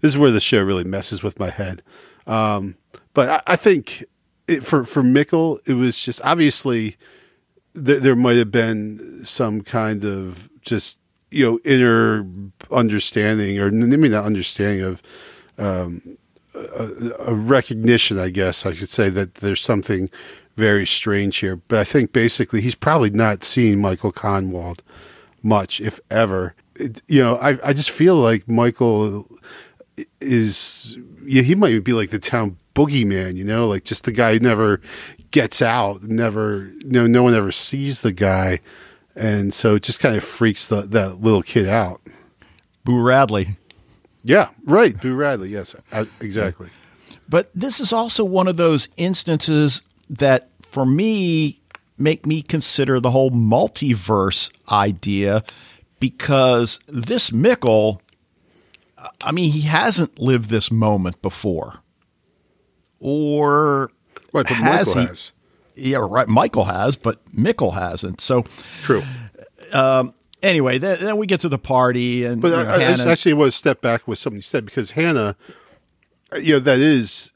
[0.00, 1.82] this is where the show really messes with my head.
[2.26, 2.76] Um,
[3.14, 4.04] but I, I think
[4.48, 6.96] it, for for Mikkel, it was just obviously
[7.74, 10.98] there, there might have been some kind of just
[11.30, 12.26] you know inner
[12.70, 15.02] understanding or maybe not understanding of
[15.58, 16.18] um,
[16.54, 20.10] a, a recognition, I guess I should say that there's something
[20.56, 21.56] very strange here.
[21.56, 24.80] But I think basically he's probably not seen Michael Kahnwald
[25.42, 26.54] much, if ever.
[26.76, 29.26] It, you know, I I just feel like Michael
[30.20, 33.36] is yeah he might be like the town boogeyman.
[33.36, 34.80] You know, like just the guy who never
[35.30, 38.60] gets out, never you know no one ever sees the guy,
[39.14, 42.00] and so it just kind of freaks the, that little kid out.
[42.84, 43.56] Boo Radley.
[44.24, 44.98] Yeah, right.
[45.00, 45.50] Boo Radley.
[45.50, 46.68] Yes, uh, exactly.
[47.28, 51.60] But this is also one of those instances that, for me,
[51.98, 55.42] make me consider the whole multiverse idea
[56.00, 58.00] because this Mikkel,
[59.24, 61.80] I mean, he hasn't lived this moment before.
[63.00, 63.90] Or
[64.32, 65.06] Right, has Michael he?
[65.08, 65.32] has.
[65.74, 66.28] Yeah, right.
[66.28, 68.20] Michael has, but Mikkel hasn't.
[68.20, 68.44] So
[68.82, 69.02] True.
[69.72, 73.06] Um, anyway, then, then we get to the party, and But you know, I Hannah-
[73.10, 75.36] actually want to step back with something you said because Hannah,
[76.40, 77.31] you know, that is,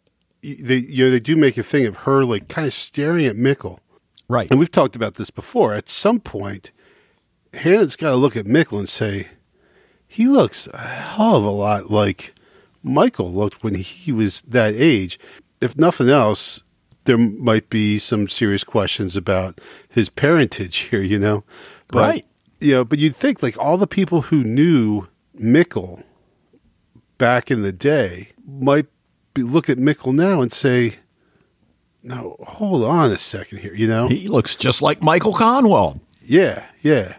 [0.54, 3.37] they you know they do make a thing of her like kind of staring at
[3.37, 3.78] Mikkel,
[4.28, 4.48] right?
[4.50, 5.74] and we've talked about this before.
[5.74, 6.70] At some point,
[7.52, 9.28] Hannah's got to look at Mikkel and say,
[10.06, 12.35] he looks a hell of a lot like
[12.82, 15.18] Michael looked when he was that age.
[15.61, 16.62] If nothing else,
[17.04, 21.02] there might be some serious questions about his parentage here.
[21.02, 21.44] You know,
[21.88, 22.26] but, Right.
[22.61, 26.02] You know, but you'd think like all the people who knew Mikkel
[27.18, 28.90] back in the day might be
[29.42, 30.94] look at Mikkel now and say,
[32.03, 36.01] "No, hold on a second here." You know, he looks just like Michael Kahnwald.
[36.22, 37.16] yeah, yeah.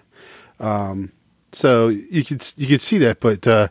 [0.60, 1.12] Um,
[1.52, 3.68] so you could you could see that, but uh,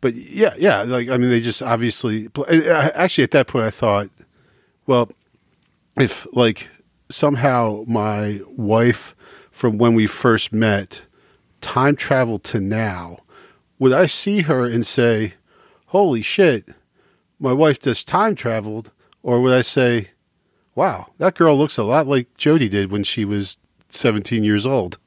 [0.00, 0.82] but yeah, yeah.
[0.82, 2.28] Like I mean, they just obviously.
[2.36, 4.08] uh, Actually, at that point, I thought,
[4.86, 5.10] well,
[5.96, 6.68] if like
[7.10, 9.14] somehow my wife
[9.50, 11.02] from when we first met
[11.60, 13.18] time traveled to now,
[13.78, 15.34] would I see her and say,
[15.86, 16.68] "Holy shit,
[17.38, 18.90] my wife just time traveled,"
[19.22, 20.10] or would I say,
[20.74, 23.56] "Wow, that girl looks a lot like Jody did when she was
[23.90, 24.98] 17 years old"?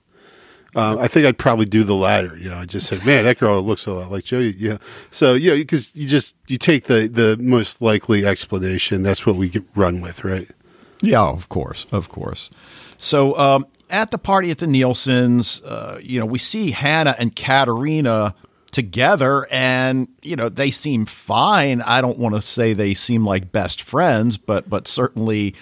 [0.76, 2.38] Um, I think I'd probably do the latter.
[2.38, 4.78] You know, I just said, "Man, that girl looks a lot like Jody." Yeah.
[5.10, 9.02] So yeah, because you just you take the the most likely explanation.
[9.02, 10.48] That's what we get, run with, right?
[11.02, 12.52] Yeah, of course, of course.
[12.98, 17.36] So um, at the party at the Nielsen's, uh, you know, we see Hannah and
[17.36, 18.36] Katharina
[18.70, 21.82] together, and you know they seem fine.
[21.82, 25.56] I don't want to say they seem like best friends, but but certainly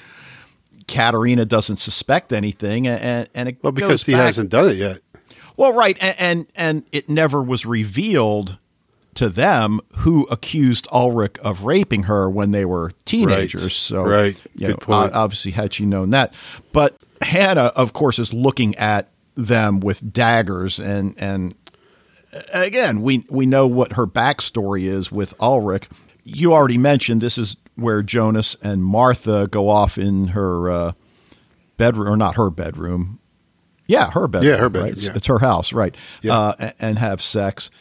[0.88, 5.00] Katharina doesn't suspect anything, and and it Well, because he back- hasn't done it yet.
[5.58, 8.58] Well, right, and, and and it never was revealed
[9.16, 13.64] to them who accused Ulrich of raping her when they were teenagers.
[13.64, 13.72] Right.
[13.72, 14.42] So, Right.
[14.54, 15.14] you Good know, point.
[15.14, 16.32] obviously, had she known that,
[16.72, 21.56] but Hannah, of course, is looking at them with daggers, and and
[22.52, 25.88] again, we we know what her backstory is with Ulrich.
[26.24, 30.92] You already mentioned this is where Jonas and Martha go off in her uh,
[31.78, 33.20] bedroom, or not her bedroom.
[33.88, 34.52] Yeah, her bedroom.
[34.52, 34.98] Yeah, her bedroom, right?
[34.98, 35.12] yeah.
[35.16, 35.96] It's her house, right?
[36.22, 36.38] Yeah.
[36.38, 37.72] Uh, and have sex.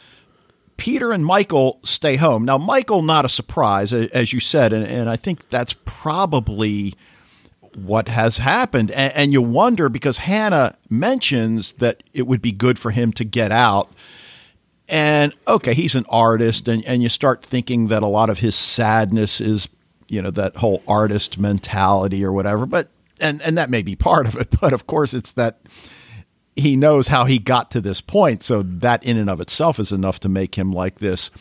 [0.77, 2.45] Peter and Michael stay home.
[2.45, 6.93] Now, Michael, not a surprise, as you said, and, and I think that's probably
[7.75, 8.91] what has happened.
[8.91, 13.23] And, and you wonder because Hannah mentions that it would be good for him to
[13.23, 13.91] get out.
[14.89, 18.55] And okay, he's an artist, and, and you start thinking that a lot of his
[18.55, 19.67] sadness is,
[20.07, 22.65] you know, that whole artist mentality or whatever.
[22.65, 25.59] But and and that may be part of it, but of course, it's that
[26.55, 28.43] he knows how he got to this point.
[28.43, 31.31] So that in and of itself is enough to make him like this.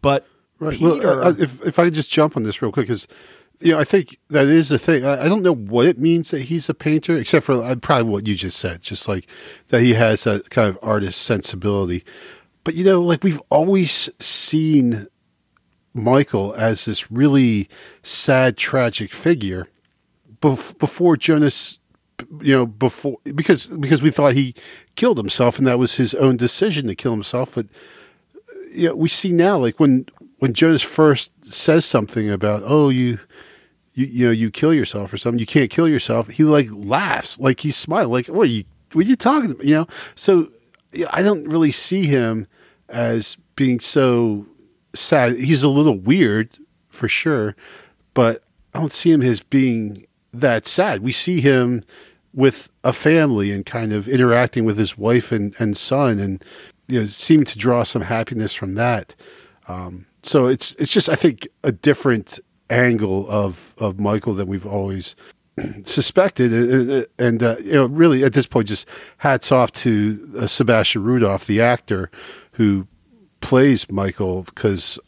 [0.00, 0.26] But
[0.58, 0.78] Right.
[0.78, 3.06] Peter, Well, uh, if if I could just jump on this real quick, because
[3.60, 5.04] you know, I think that is the thing.
[5.04, 8.10] I, I don't know what it means that he's a painter, except for uh, probably
[8.10, 9.26] what you just said, just like
[9.68, 12.04] that he has a kind of artist sensibility.
[12.64, 15.06] But you know, like we've always seen
[15.92, 17.68] Michael as this really
[18.02, 19.68] sad, tragic figure
[20.40, 21.80] bef- before Jonas
[22.40, 24.54] you know, before because because we thought he
[24.96, 27.54] killed himself and that was his own decision to kill himself.
[27.54, 27.66] But
[28.72, 30.06] you know, we see now like when
[30.38, 33.18] when Jonas first says something about oh you.
[33.96, 37.38] You, you know you kill yourself or something you can't kill yourself he like laughs
[37.38, 39.86] like he's smiling like what are you what are you talking about you know
[40.16, 40.48] so
[41.10, 42.48] I don't really see him
[42.88, 44.46] as being so
[44.94, 45.36] sad.
[45.36, 46.50] He's a little weird
[46.88, 47.56] for sure,
[48.14, 48.42] but
[48.74, 51.02] I don't see him as being that sad.
[51.02, 51.82] We see him
[52.32, 56.44] with a family and kind of interacting with his wife and, and son and
[56.88, 59.14] you know seem to draw some happiness from that.
[59.68, 62.38] Um, so it's it's just I think a different
[62.70, 65.14] angle of of Michael than we've always
[65.84, 71.04] suspected, and, uh, you know, really at this point, just hats off to uh, Sebastian
[71.04, 72.10] Rudolph, the actor
[72.54, 72.86] who
[73.40, 74.98] plays Michael, because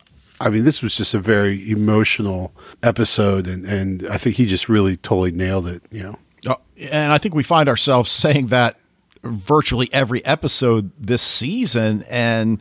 [0.40, 4.68] I mean, this was just a very emotional episode, and and I think he just
[4.68, 5.82] really totally nailed it.
[5.90, 6.56] You know, Uh,
[6.90, 8.78] and I think we find ourselves saying that
[9.22, 12.60] virtually every episode this season, and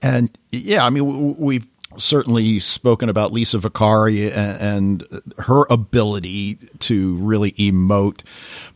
[0.00, 1.66] and yeah, I mean we've
[1.98, 4.60] certainly spoken about Lisa Vicari and,
[5.02, 8.20] and her ability to really emote,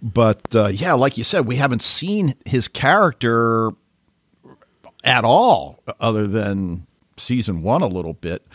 [0.03, 3.73] but uh, yeah, like you said, we haven't seen his character
[5.05, 6.87] at all, other than
[7.17, 8.47] season one a little bit,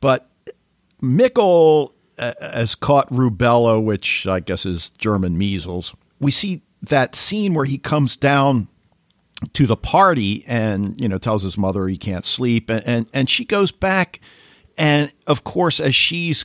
[0.00, 0.28] but
[1.02, 5.94] Mikkel uh, has caught rubella, which I guess is German measles.
[6.20, 8.68] We see that scene where he comes down
[9.54, 13.30] to the party and you know tells his mother he can't sleep, and and, and
[13.30, 14.20] she goes back,
[14.76, 16.44] and of course as she's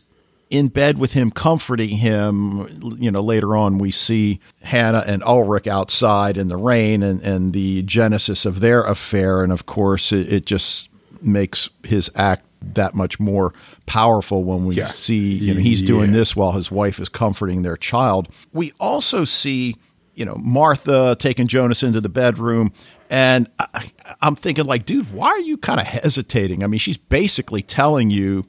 [0.50, 2.68] in bed with him, comforting him.
[3.00, 7.54] You know, later on we see Hannah and Ulrich outside in the rain, and and
[7.54, 10.90] the genesis of their affair, and of course it, it just
[11.22, 13.54] makes his act that much more
[13.86, 14.88] powerful when we Yeah.
[14.88, 16.18] see you know he's doing Yeah.
[16.18, 18.28] this while his wife is comforting their child.
[18.54, 19.76] We also see
[20.16, 22.72] you know Martha taking Jonas into the bedroom
[23.10, 23.92] and I,
[24.22, 26.64] I'm thinking like dude why are you kind of hesitating?
[26.64, 28.46] I mean she's basically telling you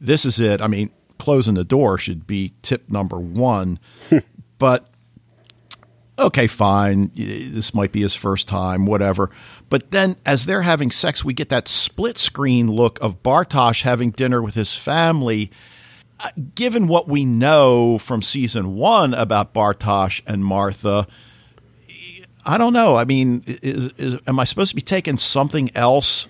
[0.00, 0.62] this is it.
[0.62, 0.90] I mean
[1.22, 3.78] closing the door should be tip number 1
[4.58, 4.88] but
[6.18, 7.12] okay, fine.
[7.14, 9.30] This might be his first time, whatever.
[9.70, 14.10] But then as they're having sex, we get that split screen look of Bartosz having
[14.10, 15.52] dinner with his family.
[16.18, 21.06] Uh, Given what we know from season one about Bartosz and Martha,
[22.44, 22.96] I don't know.
[22.96, 26.26] I mean, is, is, am I supposed to be taking something else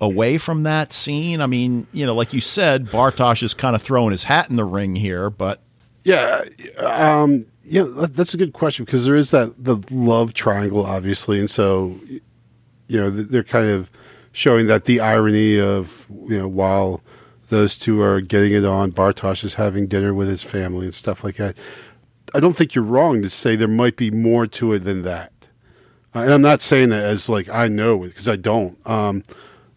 [0.00, 1.40] away from that scene?
[1.40, 4.56] I mean, you know, like you said, Bartosz is kind of throwing his hat in
[4.56, 5.60] the ring here, but
[6.04, 6.42] Yeah,
[6.78, 11.50] um, yeah, that's a good question because there is that the love triangle, obviously, and
[11.50, 11.98] so
[12.88, 13.90] you know they're kind of
[14.32, 17.00] showing that the irony of you know while
[17.48, 21.24] those two are getting it on, Bartosz is having dinner with his family and stuff
[21.24, 21.56] like that.
[22.34, 25.32] I don't think you're wrong to say there might be more to it than that,
[26.14, 28.78] and I'm not saying that as like I know it because I don't.
[28.86, 29.22] Um,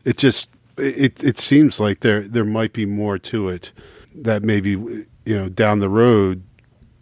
[0.05, 3.71] it just it it seems like there there might be more to it
[4.15, 6.43] that maybe you know down the road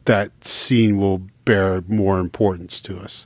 [0.05, 3.25] that scene will bear more importance to us.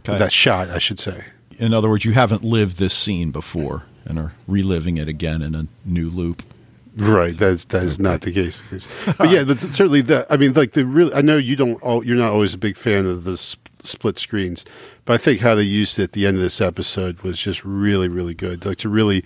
[0.00, 0.18] Okay.
[0.18, 1.24] That shot, I should say.
[1.58, 5.54] in other words, you haven't lived this scene before and are reliving it again in
[5.54, 6.42] a new loop.
[6.96, 8.62] Right, that's that is not the case.
[9.16, 10.26] But yeah, but certainly that.
[10.30, 11.14] I mean, like the real.
[11.14, 11.80] I know you don't.
[12.04, 14.64] You're not always a big fan of the sp- split screens,
[15.10, 17.64] but I think how they used it at the end of this episode was just
[17.64, 18.64] really, really good.
[18.64, 19.24] Like to really,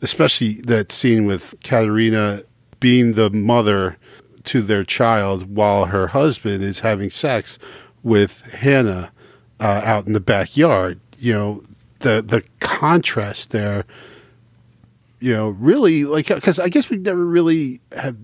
[0.00, 2.44] especially that scene with Katharina
[2.78, 3.96] being the mother
[4.44, 7.58] to their child while her husband is having sex
[8.04, 9.10] with Hannah
[9.58, 11.00] uh, out in the backyard.
[11.18, 11.62] You know,
[11.98, 13.86] the the contrast there
[15.18, 18.16] you know, really like because I guess we never really have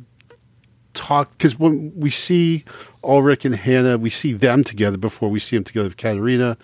[0.95, 2.63] talked because when we see
[3.03, 6.57] Ulrich and Hannah, we see them together before we see them together with Katharina.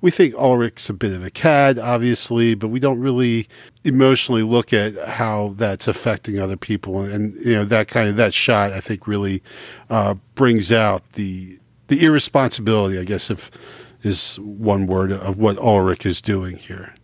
[0.00, 3.48] We think Ulrich's a bit of a cad, obviously, but we don't really
[3.82, 8.32] emotionally look at how that's affecting other people, and you know that kind of that
[8.32, 8.72] shot.
[8.72, 9.42] I think really
[9.90, 13.50] uh, brings out the the irresponsibility, I guess, if
[14.02, 16.94] is one word of what Ulrich is doing here.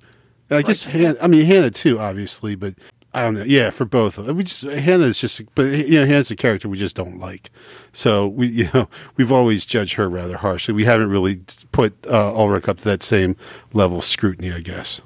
[0.50, 2.74] And I guess Han- I mean Hannah too, obviously, but
[3.14, 3.44] I don't know.
[3.44, 4.18] Yeah, for both.
[4.18, 7.50] We just Hannah is just, but you know, Hannah's a character we just don't like.
[7.92, 10.74] So we, you know, we've always judged her rather harshly.
[10.74, 11.40] We haven't really
[11.70, 13.36] put uh, Ulrich up to that same
[13.72, 15.00] level of scrutiny, I guess.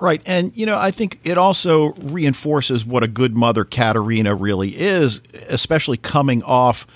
[0.00, 0.20] Right.
[0.26, 5.22] And, you know, I think it also reinforces what a good mother Katharina really is,
[5.48, 6.86] especially coming off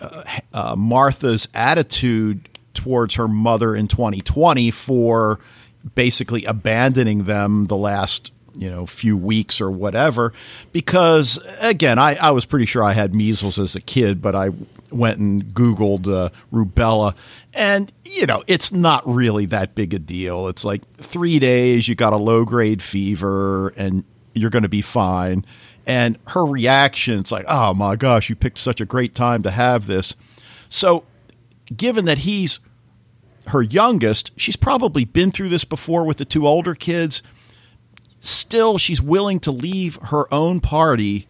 [0.00, 5.38] uh, uh, Martha's attitude towards her mother in 2020 for
[5.94, 10.32] basically abandoning them the last you know few weeks or whatever
[10.72, 14.50] because again I, I was pretty sure I had measles as a kid but I
[14.90, 17.14] went and googled uh, rubella
[17.54, 21.94] and you know it's not really that big a deal it's like 3 days you
[21.94, 25.44] got a low grade fever and you're going to be fine
[25.86, 29.50] and her reaction it's like oh my gosh you picked such a great time to
[29.50, 30.16] have this
[30.68, 31.04] so
[31.76, 32.58] given that he's
[33.48, 37.22] her youngest, she's probably been through this before with the two older kids.
[38.20, 41.26] Still, she's willing to leave her own party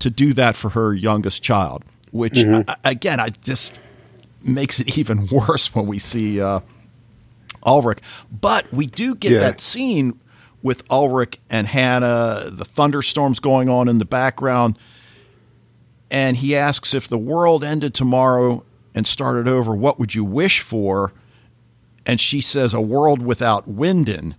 [0.00, 3.78] to do that for her youngest child, which, a- again, I just
[4.42, 6.60] makes it even worse when we see uh,
[7.64, 8.00] Ulrich.
[8.30, 9.38] But we do get Yeah.
[9.40, 10.18] that scene
[10.62, 14.76] with Ulrich and Hannah, the thunderstorms going on in the background.
[16.10, 18.64] And he asks if the world ended tomorrow
[18.94, 21.12] and started over, what would you wish for?
[22.04, 24.34] And she says, a world without Winden.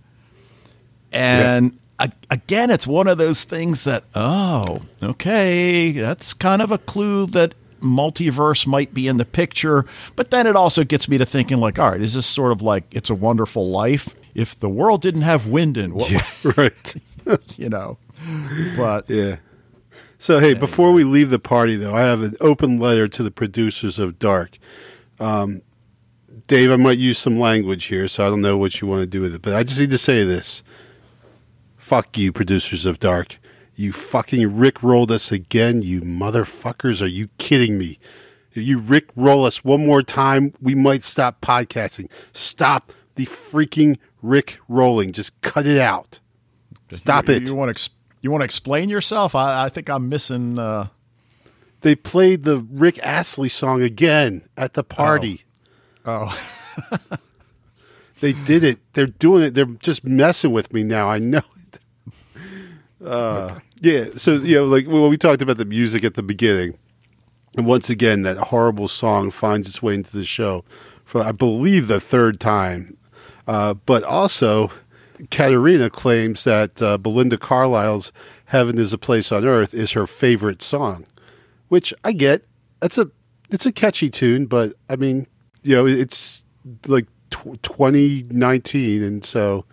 [1.12, 6.78] And a- again, it's one of those things that, oh, okay, that's kind of a
[6.78, 9.84] clue that multiverse might be in the picture.
[10.16, 12.62] But then it also gets me to thinking, like, all right, is this sort of
[12.62, 14.14] like It's a Wonderful Life?
[14.34, 16.94] If the world didn't have Winden, what, right.
[17.56, 17.98] you know?
[18.76, 19.36] But Yeah.
[20.20, 23.30] So hey, before we leave the party, though, I have an open letter to the
[23.30, 24.58] producers of Dark.
[25.20, 25.62] Um,
[26.48, 29.06] Dave, I might use some language here, so I don't know what you want to
[29.06, 30.64] do with it, but I just need to say this:
[31.88, 33.38] "Fuck you, producers of Dark!
[33.74, 37.00] You fucking Rick rolled us again, you motherfuckers!
[37.00, 37.98] Are you kidding me?
[38.52, 42.10] If you Rick roll us one more time, we might stop podcasting.
[42.34, 45.12] Stop the freaking Rick rolling.
[45.12, 46.20] Just cut it out.
[46.92, 47.88] Stop you, it." You want to ex-
[48.20, 49.34] you want to explain yourself?
[49.34, 50.58] I, I think I'm missing.
[50.58, 50.88] Uh,
[51.80, 55.44] they played the Rick Astley song again at the party.
[56.04, 56.38] oh,
[58.20, 58.78] They did it.
[58.92, 59.54] They're doing it.
[59.54, 61.08] They're just messing with me now.
[61.08, 61.40] I know.
[63.04, 64.06] Uh, yeah.
[64.16, 66.78] So you know, like when we talked about the music at the beginning,
[67.56, 70.64] and once again, that horrible song finds its way into the show
[71.04, 72.96] for I believe the third time.
[73.46, 74.70] Uh, but also,
[75.30, 78.12] Katharina claims that uh, Belinda Carlisle's
[78.46, 81.06] "Heaven Is a Place on Earth" is her favorite song,
[81.68, 82.44] which I get.
[82.80, 83.10] That's a
[83.50, 85.26] it's a catchy tune, but I mean,
[85.62, 86.44] you know, it's
[86.86, 89.64] like tw- 2019, and so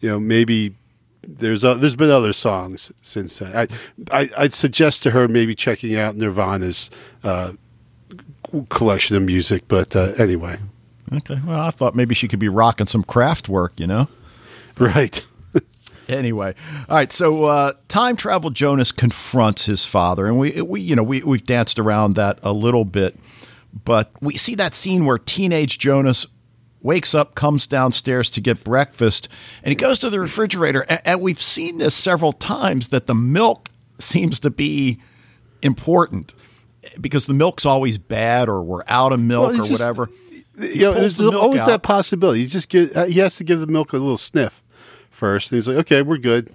[0.00, 0.74] you know maybe
[1.22, 3.54] there's uh, there's been other songs since then.
[3.54, 3.68] I,
[4.10, 6.90] I I'd suggest to her maybe checking out Nirvana's
[7.22, 7.52] uh,
[8.68, 10.58] collection of music, but uh, anyway,
[11.12, 11.40] okay.
[11.44, 13.78] Well, I thought maybe she could be rocking some Kraftwerk.
[13.78, 14.08] You know.
[14.78, 15.24] right.
[16.08, 16.52] Anyway,
[16.88, 17.12] all right.
[17.12, 21.44] So, uh, time travel Jonas confronts his father, and we, we, you know, we we've
[21.44, 23.16] danced around that a little bit,
[23.84, 26.26] but we see that scene where teenage Jonas
[26.82, 29.28] wakes up, comes downstairs to get breakfast,
[29.62, 33.68] and he goes to the refrigerator, and, we've seen this several times that the milk
[33.98, 34.98] seems to be
[35.62, 36.34] important
[37.00, 40.08] because the milk's always bad, or we're out of milk, Well, or just- whatever.
[40.58, 41.68] You know, there's the always out.
[41.68, 42.40] that possibility.
[42.40, 44.62] He just give, uh, he has to give the milk a little sniff
[45.10, 46.52] first, and he's like, "Okay, we're good."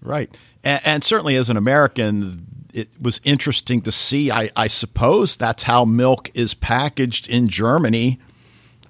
[0.00, 0.32] Right.
[0.62, 4.30] And, and certainly as an American, it was interesting to see.
[4.30, 8.20] I, I suppose that's how milk is packaged in Germany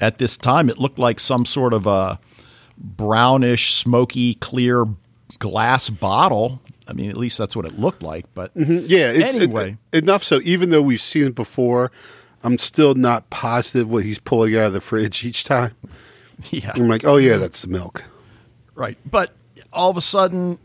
[0.01, 0.69] at this time.
[0.69, 2.19] It looked like some sort of a
[2.79, 4.87] brownish, smoky, clear
[5.39, 6.61] glass bottle.
[6.89, 8.27] I mean, at least that's what it looked like.
[8.35, 9.11] But Yeah.
[9.13, 10.41] It's, anyway, it- enough so.
[10.43, 11.91] Even though we've seen it before,
[12.43, 15.75] I'm still not positive what he's pulling out of the fridge each time.
[16.51, 16.73] yeah.
[16.75, 18.03] I'm like, "Oh yeah, that's the milk."
[18.75, 18.99] Right.
[19.09, 19.33] But
[19.73, 20.59] all of a sudden,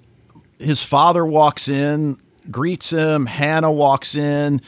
[0.59, 2.17] his father walks in,
[2.49, 3.25] greets him.
[3.27, 4.61] Hannah walks in,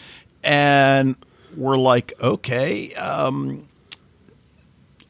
[0.44, 1.16] and
[1.58, 3.68] we're like, okay, um,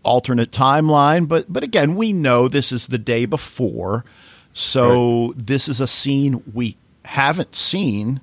[0.03, 1.27] alternate timeline.
[1.27, 4.05] But but again, we know this is the day before,
[4.53, 8.21] so this is a scene we haven't seen.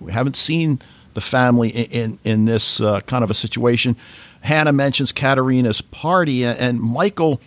[0.00, 0.80] We haven't seen
[1.14, 3.96] the family in in, in this uh, kind of a situation.
[4.40, 7.40] Hannah mentions Katharina's party, and Michael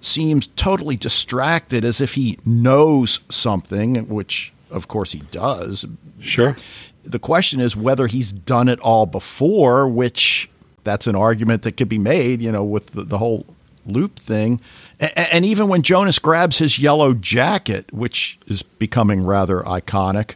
[0.00, 5.86] seems totally distracted, as if he knows something, which of course he does.
[6.20, 6.56] Sure.
[7.04, 10.48] The question is whether he's done it all before, which
[10.84, 13.46] that's an argument that could be made, you know, with the, the whole
[13.86, 14.60] loop thing.
[15.00, 20.34] A- and even when Jonas grabs his yellow jacket, which is becoming rather iconic,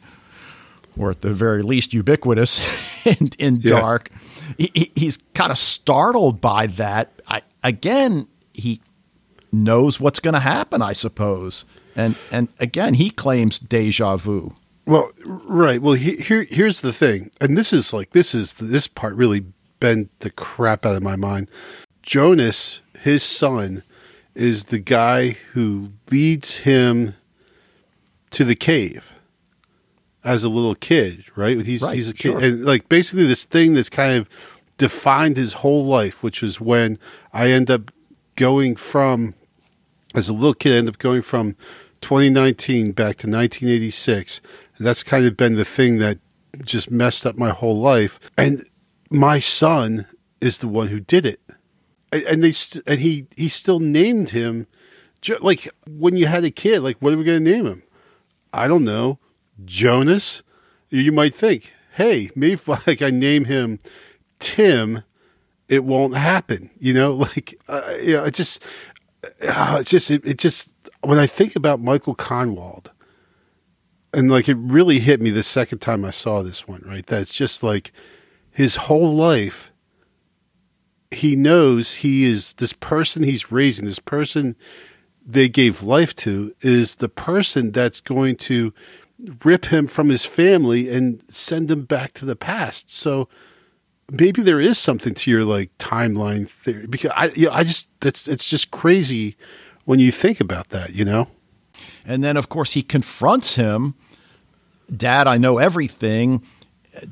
[0.99, 3.81] or at the very least ubiquitous in, in Yeah.
[3.81, 4.11] dark,
[4.59, 7.13] he, he- he's kind of startled by that.
[7.29, 8.81] I, again, he
[9.53, 11.65] knows what's going to happen, I suppose.
[11.95, 14.53] And and again, he claims deja vu.
[14.87, 15.81] Well, right.
[15.81, 19.47] Well, he, here here's the thing, and this is like this is this part really
[19.81, 21.49] bent the crap out of my mind.
[22.03, 23.83] Jonas, his son,
[24.35, 27.15] is the guy who leads him
[28.31, 29.13] to the cave
[30.23, 31.65] as a little kid, right?
[31.65, 32.41] He's Right, he's a kid, sure.
[32.41, 34.29] and like basically this thing that's kind of
[34.77, 36.99] defined his whole life, which is when
[37.33, 37.91] I end up
[38.35, 39.35] going from
[40.15, 41.57] as a little kid, I end up going from
[42.01, 44.41] 2019 back to 1986,
[44.77, 46.19] and that's kind of been the thing that
[46.63, 48.19] just messed up my whole life.
[48.37, 48.65] And
[49.11, 50.07] my son
[50.41, 51.41] is the one who did it,
[52.13, 52.53] and, they
[52.87, 54.67] and he he still named him.
[55.41, 57.83] Like when you had a kid, like what are we going to name him?
[58.53, 59.19] I don't know,
[59.65, 60.43] Jonas.
[60.89, 63.79] You might think, hey, maybe if like I name him
[64.39, 65.03] Tim,
[65.69, 66.71] it won't happen.
[66.79, 68.63] You know, like uh, you know, it just,
[69.43, 70.73] uh, it just, it, it just.
[71.03, 72.87] When I think about Michael Kahnwald,
[74.13, 76.83] and like it really hit me the second time I saw this one.
[76.85, 77.93] Right, that it's just like
[78.57, 79.71] his whole life.
[81.11, 84.57] He knows he is this person he's raising, this person
[85.27, 88.73] they gave life to is the person that's going to
[89.45, 92.91] rip him from his family and send him back to the past.
[92.91, 93.29] So
[94.11, 97.89] maybe there is something to your like timeline theory because I you know, I just
[98.01, 99.37] that's it's just crazy
[99.85, 101.29] when you think about that, you know?
[102.07, 103.97] And then, of course, he confronts him.
[104.95, 106.43] Dad, I know everything.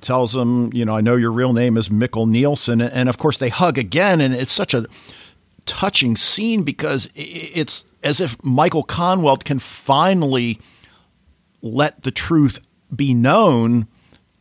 [0.01, 2.81] Tells him, you know, I know your real name is Mikkel Nielsen.
[2.81, 4.21] And of course, they hug again.
[4.21, 4.87] And it's such a
[5.67, 10.61] touching scene because it's as if Michael Kahnwald can finally
[11.63, 12.61] let the truth
[12.95, 13.89] be known,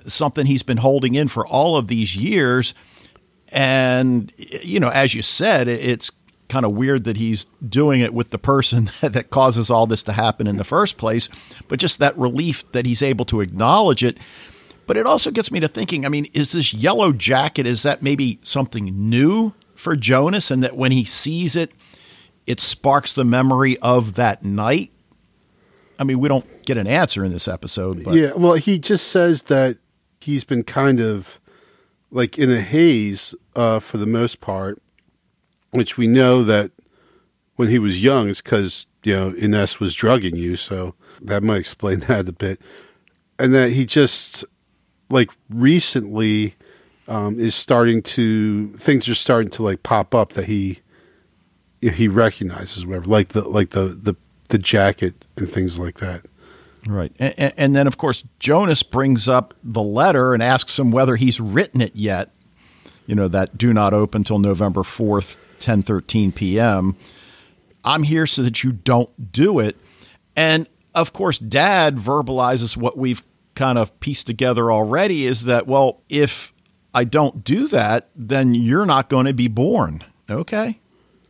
[0.05, 2.73] something he's been holding in for all of these years.
[3.49, 6.11] And, you know, as you said, it's
[6.49, 10.11] kind of weird that he's doing it with the person that causes all this to
[10.11, 11.29] happen in the first place,
[11.67, 14.17] but just that relief that he's able to acknowledge it.
[14.85, 18.01] But it also gets me to thinking I mean, is this yellow jacket, is that
[18.01, 20.51] maybe something new for Jonas?
[20.51, 21.71] And that when he sees it,
[22.45, 24.91] it sparks the memory of that night?
[25.99, 29.07] I mean, we don't get an answer in this episode, but yeah, well, he just
[29.07, 29.77] says that
[30.19, 31.39] he's been kind of
[32.11, 34.81] like in a haze uh, for the most part,
[35.71, 36.71] which we know that
[37.55, 41.59] when he was young is because you know Ines was drugging you, so that might
[41.59, 42.59] explain that a bit,
[43.37, 44.43] and that he just
[45.13, 46.55] like recently
[47.07, 50.79] um, is starting to things are starting to like pop up that he
[51.81, 54.15] he recognizes whatever like the like the the
[54.49, 56.25] the jacket and things like that.
[56.85, 57.13] Right.
[57.17, 61.39] And, and then, of course, Jonas brings up the letter and asks him whether he's
[61.39, 62.29] written it yet.
[63.05, 66.95] You know, that do not open till November 4th, 10 13 p.m.
[67.83, 69.75] I'm here so that you don't do it.
[70.35, 73.23] And of course, dad verbalizes what we've
[73.55, 76.53] kind of pieced together already is that, well, if
[76.93, 80.03] I don't do that, then you're not going to be born.
[80.29, 80.79] Okay.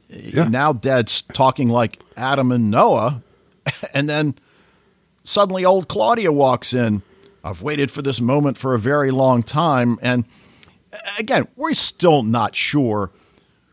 [0.09, 0.47] Yeah.
[0.47, 3.21] Now dad's talking like Adam and Noah.
[3.93, 4.35] And then
[5.23, 7.01] suddenly old Claudia walks in.
[7.43, 9.97] I've waited for this moment for a very long time.
[10.01, 10.25] And
[11.17, 13.11] again, we're still not sure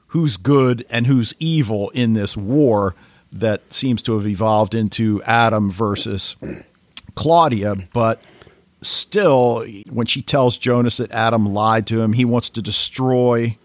[0.08, 2.94] who's good and who's evil in this war
[3.32, 6.36] that seems to have evolved into Adam versus
[7.14, 7.76] Claudia.
[7.92, 8.20] But
[8.82, 13.56] still, when she tells Jonas that Adam lied to him, he wants to destroy.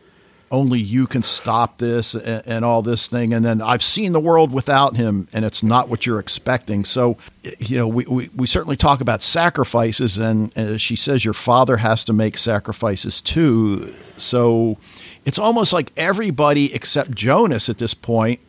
[0.52, 3.34] Only you can stop this and, and all this thing.
[3.34, 6.86] And then I've seen the world without him, and it's not what you're expecting.
[6.86, 7.18] So,
[7.60, 12.04] you know, we, we, we certainly talk about sacrifices, and she says, your father has
[12.06, 13.94] to make sacrifices too.
[14.18, 14.78] So
[15.26, 18.40] it's almost like everybody except Jonas at this point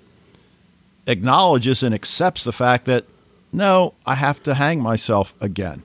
[1.06, 3.04] acknowledges and accepts the fact that,
[3.52, 5.82] no, I have to hang myself again.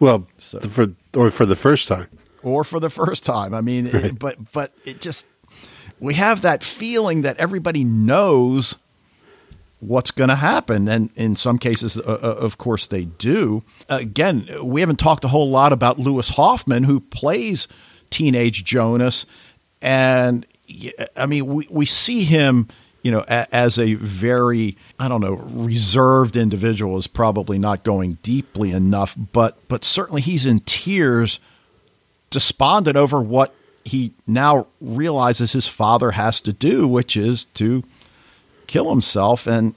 [0.00, 2.08] Well, So- for or for the first time.
[2.42, 3.54] or for the first time.
[3.54, 5.26] I mean, it- but but it just
[6.00, 8.76] we have that feeling that everybody knows
[9.80, 13.62] what's going to happen, and in some cases, uh, uh, of course, they do.
[13.88, 17.68] Again, we haven't talked a whole lot about Louis Hofmann, who plays
[18.10, 19.26] teenage Jonas,
[19.82, 20.46] and
[21.16, 22.68] I mean, we we see him.
[23.06, 28.18] You know, a, as a very, I don't know, reserved individual is probably not going
[28.24, 31.38] deeply enough, but but certainly he's in tears
[32.30, 33.54] despondent over what
[33.84, 37.84] he now realizes his father has to do, which is to
[38.66, 39.46] kill himself.
[39.46, 39.74] And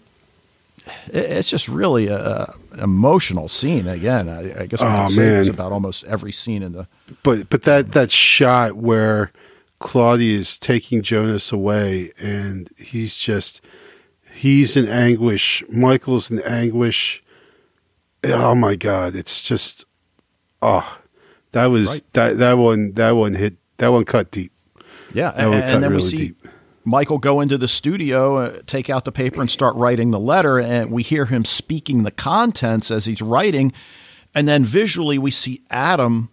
[1.08, 3.88] it- it's just really a, a emotional scene.
[3.88, 6.88] Again, I, I guess we Oh, can say this about almost every scene in the.
[7.22, 9.32] But but that that shot where
[9.80, 13.62] Claudia is taking Jonas away and he's just
[14.34, 15.64] he's in anguish.
[15.70, 17.24] Michael's in anguish.
[18.26, 19.86] Oh my god, it's just
[20.62, 20.98] oh
[21.52, 22.04] that was Right.
[22.14, 24.52] that that one that one hit that one cut deep.
[25.14, 26.48] Yeah, That one and, cut and then we see deep.
[26.86, 30.60] Michael go into the studio, uh, take out the paper, and start writing the letter.
[30.60, 33.74] And we hear him speaking the contents as he's writing.
[34.34, 36.30] And then visually, we see Adam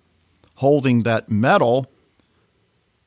[0.56, 1.90] holding that medal.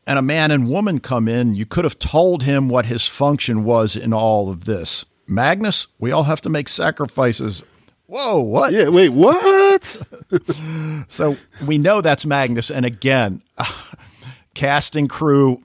[0.09, 1.53] And a man and woman come in.
[1.55, 5.05] You could have told him what his function was in all of this.
[5.27, 7.61] Magnus, we all have to make sacrifices.
[8.07, 8.73] Whoa, what?
[8.73, 10.01] Yeah, wait, what?
[11.07, 12.69] So we know that's Magnus.
[12.71, 13.41] And again,
[14.53, 15.63] casting crew,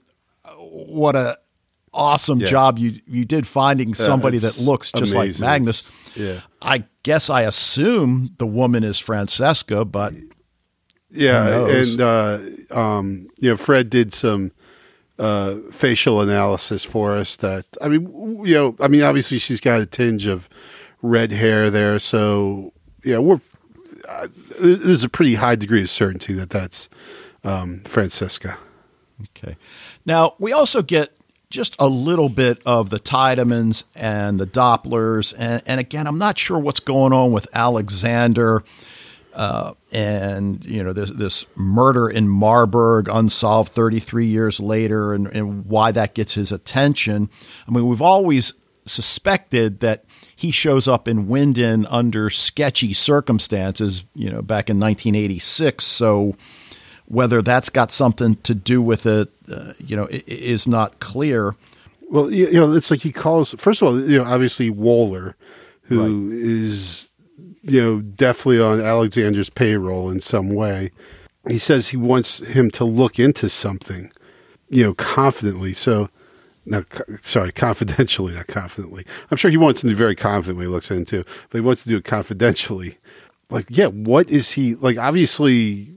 [0.59, 1.39] what a
[1.93, 2.47] awesome Yeah.
[2.47, 5.39] job you you did finding somebody that looks just like.
[5.39, 5.91] Magnus.
[6.15, 6.41] Yeah.
[6.61, 10.15] I guess I assume the woman is Francesca, but
[11.11, 12.39] Yeah, and uh,
[12.75, 14.53] um, you know, Fred did some
[15.19, 17.37] uh, facial analysis for us.
[17.37, 20.49] That I mean, you know, I mean, obviously she's got a tinge of
[21.03, 22.73] red hair there, so
[23.05, 23.41] yeah, we're
[24.09, 24.29] uh,
[24.61, 26.89] there's a pretty high degree of certainty that that's
[27.43, 28.59] um, Francesca.
[29.23, 29.57] Okay.
[30.05, 31.17] Now, we also get
[31.51, 35.33] just a little bit of the Tiedemanns and the Dopplers.
[35.39, 38.65] And, and again, I'm not sure what's going on with Alexander
[39.35, 45.67] uh, and, you know, this, this murder in Marburg, unsolved 33 years later, and, and
[45.67, 47.29] why that gets his attention.
[47.67, 48.53] I mean, we've always
[48.87, 50.05] suspected that
[50.37, 55.85] he shows up in Winden under sketchy circumstances, you know, back in 1986.
[55.85, 56.37] So
[57.07, 61.55] whether that's got something to do with it, uh, you know, is not clear.
[62.11, 63.55] Well, you you know, it's like he calls.
[63.59, 65.37] First of all, you know, obviously Waller,
[65.83, 67.11] who is,
[67.63, 70.91] you know, definitely on Alexander's payroll in some way.
[71.49, 74.11] He says he wants him to look into something,
[74.69, 75.75] you know, confidently.
[75.75, 76.09] So,
[76.65, 76.85] no,
[77.23, 79.05] sorry, confidentially, not confidently.
[79.31, 82.05] I'm sure he wants to very confidently looks into, but he wants to do it
[82.05, 82.99] confidentially.
[83.51, 84.99] Like, yeah, what is he like?
[84.99, 85.95] Obviously,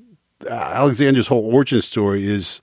[0.49, 2.61] uh, Alexander's whole origin story is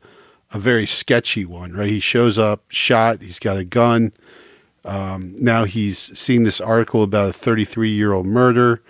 [0.53, 1.89] a very sketchy one, right?
[1.91, 4.13] He shows up, shot, he's got a gun.
[4.85, 8.83] Um, now he's seen this article about a 33 year old murder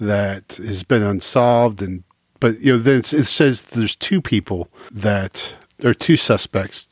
[0.00, 2.04] that has been unsolved, and
[2.40, 6.88] but you know then it says there's two people that are two suspects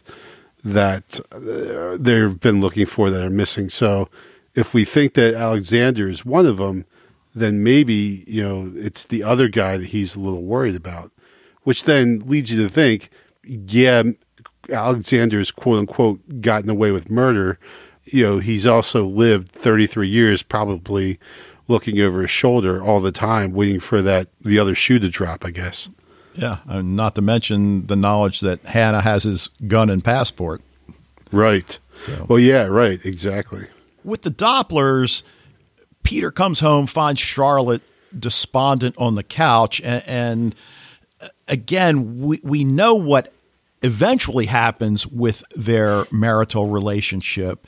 [0.64, 3.70] that uh, they've been looking for that are missing.
[3.70, 4.08] So
[4.54, 6.84] if we think that Alexander is one of them,
[7.34, 11.12] then maybe you know it's the other guy that he's a little worried about,
[11.62, 13.10] which then leads you to think,
[13.44, 14.02] yeah,
[14.70, 17.58] Alexander's quote unquote gotten away with murder.
[18.06, 21.18] You know, he's also lived 33 years, probably
[21.68, 25.44] looking over his shoulder all the time, waiting for that the other shoe to drop.
[25.44, 25.88] I guess.
[26.34, 30.60] Yeah, and not to mention the knowledge that Hannah has his gun and passport.
[31.32, 31.78] Right.
[31.92, 33.66] So- Well, yeah, right, exactly.
[34.04, 35.22] With the Dopplers,
[36.02, 37.80] Peter comes home, finds Charlotte
[38.16, 40.54] despondent on the couch, and, and
[41.22, 43.32] uh, again, we, we know what
[43.82, 47.66] eventually happens with their marital relationship.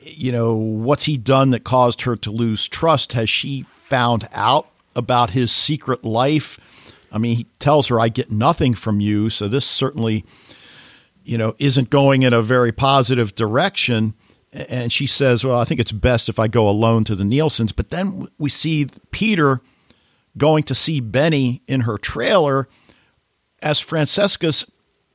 [0.00, 3.12] You know, what's he done that caused her to lose trust?
[3.14, 6.58] Has she found out about his secret life?
[7.10, 9.30] I mean, he tells her, I get nothing from you.
[9.30, 10.24] So this certainly,
[11.24, 14.14] you know, isn't going in a very positive direction.
[14.52, 17.72] And she says, Well, I think it's best if I go alone to the Nielsen's.
[17.72, 19.60] But then we see Peter
[20.36, 22.68] going to see Benny in her trailer
[23.60, 24.64] as Francesca's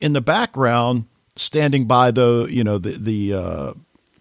[0.00, 1.06] in the background
[1.36, 3.72] standing by the, you know, the, the uh,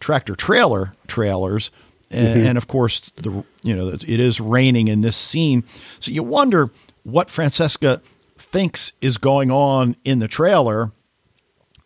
[0.03, 1.71] tractor trailer trailers.
[2.11, 2.47] And, mm-hmm.
[2.47, 5.63] and of course, the you know it is raining in this scene,
[5.99, 6.69] so you wonder
[7.01, 8.01] what Francesca
[8.37, 10.91] thinks is going on in the trailer.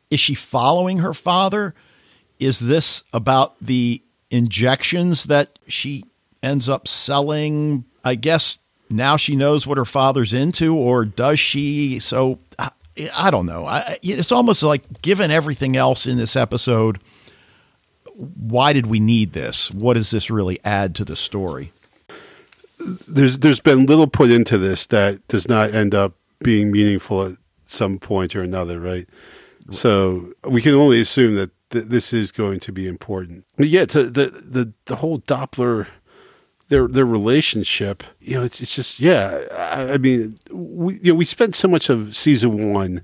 [0.09, 1.75] Is she following her father?
[2.39, 6.03] Is this about the injections that she
[6.43, 7.85] ends up selling?
[8.03, 8.57] I guess
[8.89, 11.99] now she knows what her father's into, or does she?
[11.99, 12.69] So I,
[13.17, 13.65] I don't know.
[13.65, 16.99] I, it's almost like given everything else in this episode,
[18.17, 19.71] why did we need this?
[19.71, 21.71] What does this really add to the story?
[23.07, 27.33] there's there's been little put into this that does not end up being meaningful at
[27.65, 29.07] some point or another, right?
[29.71, 33.45] So we can only assume that th- this is going to be important.
[33.57, 35.87] But yeah, to the the the whole Doppler
[36.69, 39.43] their their relationship, you know, it's, it's just yeah.
[39.51, 43.01] I, I mean, we you know we spent so much of season one.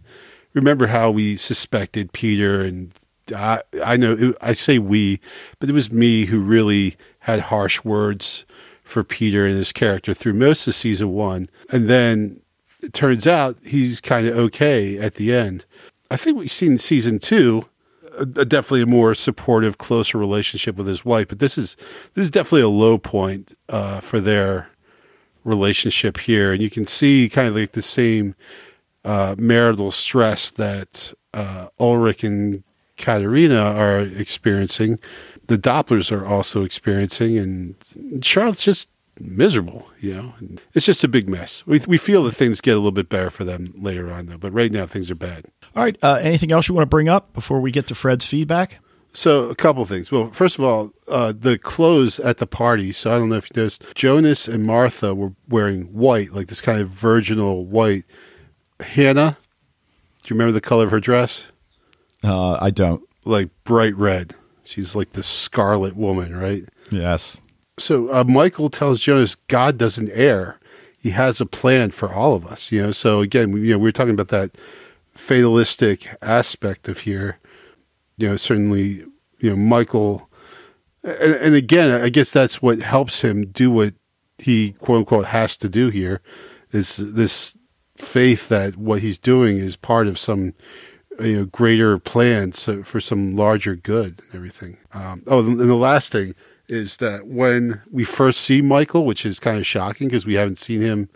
[0.54, 2.92] Remember how we suspected Peter and
[3.36, 5.20] I I know I say we,
[5.60, 8.46] but it was me who really had harsh words
[8.84, 12.42] for Peter and his character through most of season one, and then
[12.82, 15.66] it turns out he's kind of okay at the end.
[16.12, 17.66] I think we've seen season two
[18.18, 21.76] a, a definitely a more supportive, closer relationship with his wife, but this is
[22.14, 24.70] this is definitely a low point uh, for their
[25.44, 28.36] relationship here, and you can see kind of like the same
[29.06, 32.64] uh, marital stress that uh, Ulrich and
[33.04, 34.98] Katharina are experiencing,
[35.48, 38.90] the Dopplers are also experiencing, and Charlotte's just
[39.20, 39.90] miserable.
[40.00, 40.34] You know,
[40.74, 41.68] it's just a big mess.
[41.68, 44.38] We we feel that things get a little bit better for them later on, though.
[44.38, 45.44] But right now, things are bad.
[45.76, 45.98] All right.
[46.02, 48.80] Uh, anything else you want to bring up before we get to Fred's feedback?
[49.14, 50.10] So a couple things.
[50.10, 52.94] Well, first of all, uh, the clothes at the party.
[52.94, 56.62] So I don't know if you noticed, Jonas and Martha were wearing white, like this
[56.62, 58.06] kind of virginal white.
[58.80, 59.38] Hannah,
[60.24, 61.44] do you remember the color of her dress?
[62.24, 63.04] Uh, I don't.
[63.26, 64.36] Like bright red.
[64.64, 66.66] She's like the scarlet woman, right?
[66.90, 67.40] Yes.
[67.80, 70.60] So uh, Michael tells Jonas God doesn't err.
[70.98, 72.72] He has a plan for all of us.
[72.72, 72.92] You know.
[72.92, 74.58] So again, we, you know, we were talking about that
[75.16, 77.40] fatalistic aspect of here.
[78.18, 79.06] You know, certainly,
[79.40, 80.30] you know, Michael,
[81.04, 83.96] and, and again, I guess that's what helps him do what
[84.38, 86.22] he quote unquote has to do here.
[86.72, 87.58] Is this
[87.98, 90.54] faith that what he's doing is part of some
[91.20, 94.78] you know greater plans for some larger good and everything.
[94.94, 96.36] Um, oh, and the last thing
[96.68, 100.58] is that when we first see Michael, which is kind of shocking because we haven't
[100.58, 101.10] seen him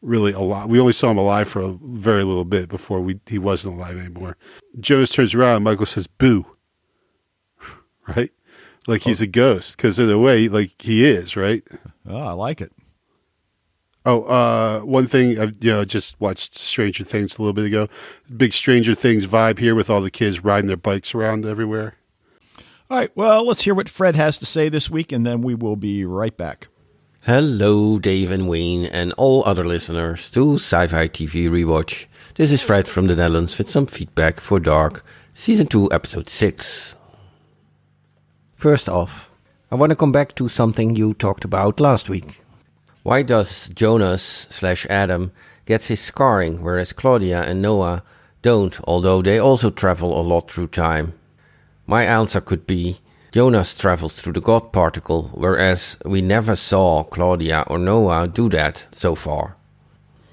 [0.00, 0.68] really a lot.
[0.68, 3.98] We only saw him alive for a very little bit before we he wasn't alive
[3.98, 4.36] anymore.
[4.80, 6.44] Jonas turns around and Michael says, "Boo,"
[8.08, 8.30] right?
[8.86, 11.62] Like he's a ghost because in a way, like he is, right?
[12.06, 12.72] Oh, I like it.
[14.04, 17.88] Oh, uh, one thing I you know just watched Stranger Things a little bit ago.
[18.36, 21.94] Big Stranger Things vibe here with all the kids riding their bikes around everywhere.
[22.90, 23.10] All right.
[23.14, 26.04] Well, let's hear what Fred has to say this week, and then we will be
[26.04, 26.68] right back.
[27.24, 32.06] Hello, Dave and Wayne, and all other listeners to Sci Fi TV Rewatch.
[32.34, 36.96] This is Fred from the Netherlands with some feedback for Dark, Season 2, Episode 6.
[38.56, 39.30] First off,
[39.70, 42.41] I want to come back to something you talked about last week.
[43.02, 45.32] Why does Jonas slash Adam
[45.66, 48.04] get his scarring, whereas Claudia and Noah
[48.42, 51.14] don't, although they also travel a lot through time?
[51.86, 52.98] My answer could be
[53.32, 58.86] Jonas travels through the God particle, whereas we never saw Claudia or Noah do that
[58.92, 59.56] so far.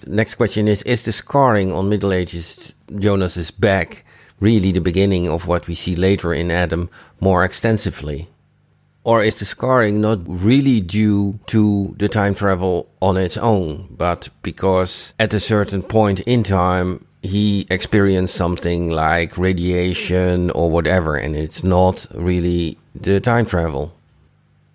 [0.05, 4.05] Next question is Is the scarring on Middle Ages Jonas's back
[4.39, 6.89] really the beginning of what we see later in Adam
[7.19, 8.29] more extensively?
[9.09, 14.29] Or is the scarring not really due to the time travel on its own, but
[14.43, 21.35] because at a certain point in time he experienced something like radiation or whatever, and
[21.35, 23.95] it's not really the time travel?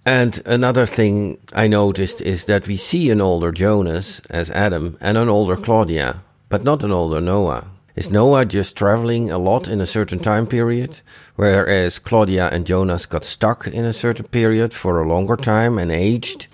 [0.05, 5.17] And another thing I noticed is that we see an older Jonas as Adam and
[5.17, 7.69] an older Claudia, but not an older Noah.
[7.97, 11.01] Is Noah just traveling a lot in a certain time period,
[11.37, 15.93] whereas Claudia and Jonas got stuck in a certain period for a longer time and
[15.93, 16.49] aged?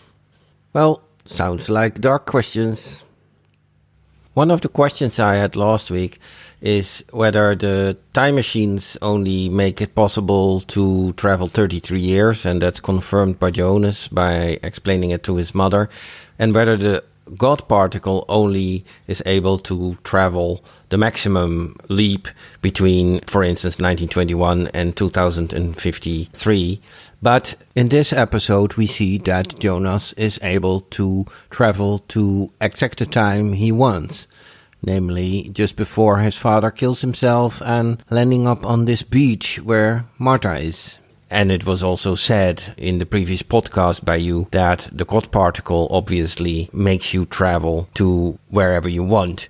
[0.74, 3.04] Well, sounds like dark questions.
[4.34, 6.20] One of the questions I had last week
[6.60, 12.80] is whether the time machines only make it possible to travel 33 years, and that's
[12.80, 15.88] confirmed by Jonas by explaining it to his mother,
[16.38, 17.02] and whether the
[17.36, 22.28] God particle only is able to travel the maximum leap
[22.62, 26.80] between, for instance, 1921 and 2053.
[27.22, 33.06] But in this episode, we see that Jonas is able to travel to exact the
[33.06, 34.26] time he wants.
[34.82, 40.54] Namely, just before his father kills himself and landing up on this beach where Marta
[40.54, 40.99] is.
[41.30, 45.86] And it was also said in the previous podcast by you that the God particle
[45.90, 49.48] obviously makes you travel to wherever you want.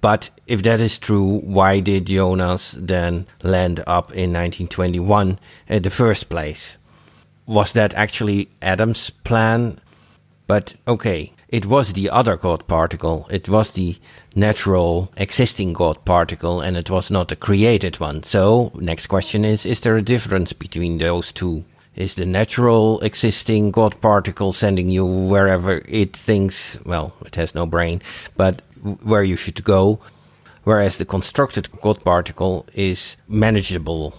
[0.00, 5.90] But if that is true, why did Jonas then land up in 1921 in the
[5.90, 6.78] first place?
[7.46, 9.78] Was that actually Adam's plan?
[10.46, 13.26] But okay, it was the other God particle.
[13.28, 13.96] It was the
[14.36, 18.22] natural existing God particle and it was not a created one.
[18.22, 21.64] So, next question is Is there a difference between those two?
[21.96, 27.66] Is the natural existing God particle sending you wherever it thinks, well, it has no
[27.66, 28.00] brain,
[28.36, 28.62] but
[29.02, 29.98] where you should go?
[30.62, 34.14] Whereas the constructed God particle is manageable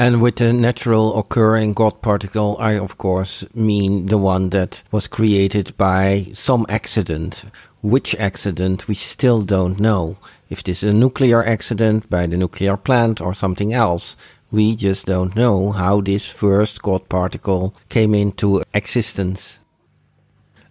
[0.00, 5.06] and with the natural occurring God particle, I of course mean the one that was
[5.06, 7.44] created by some accident.
[7.82, 10.16] Which accident we still don't know.
[10.48, 14.16] If this is a nuclear accident by the nuclear plant or something else,
[14.50, 19.60] we just don't know how this first God particle came into existence.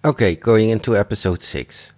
[0.03, 1.93] Okay, going into episode 6.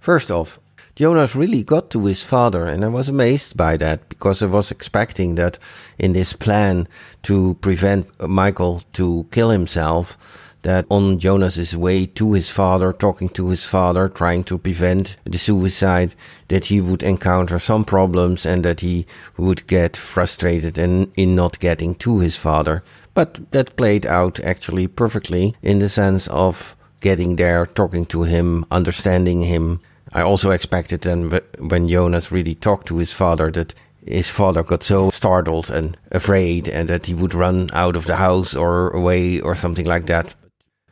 [0.00, 0.58] First off,
[0.94, 4.70] Jonas really got to his father, and I was amazed by that because I was
[4.70, 5.58] expecting that
[5.98, 6.86] in this plan
[7.22, 13.48] to prevent Michael to kill himself, that on Jonas's way to his father, talking to
[13.48, 16.14] his father, trying to prevent the suicide,
[16.48, 19.06] that he would encounter some problems and that he
[19.38, 22.84] would get frustrated and in not getting to his father.
[23.14, 28.66] But that played out actually perfectly in the sense of getting there, talking to him,
[28.70, 29.80] understanding him.
[30.14, 33.74] I also expected then when Jonas really talked to his father that
[34.06, 38.16] his father got so startled and afraid and that he would run out of the
[38.16, 40.34] house or away or something like that.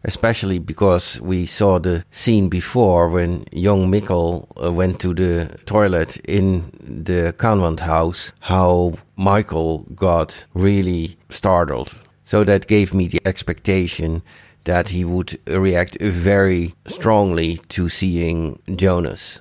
[0.02, 6.16] Especially because we saw the scene before when young Mikkel uh, went to the toilet
[6.26, 11.94] in the convent house, how Michael got really startled.
[12.24, 14.22] So that gave me the expectation
[14.64, 19.40] that he would react very strongly to seeing Jonas.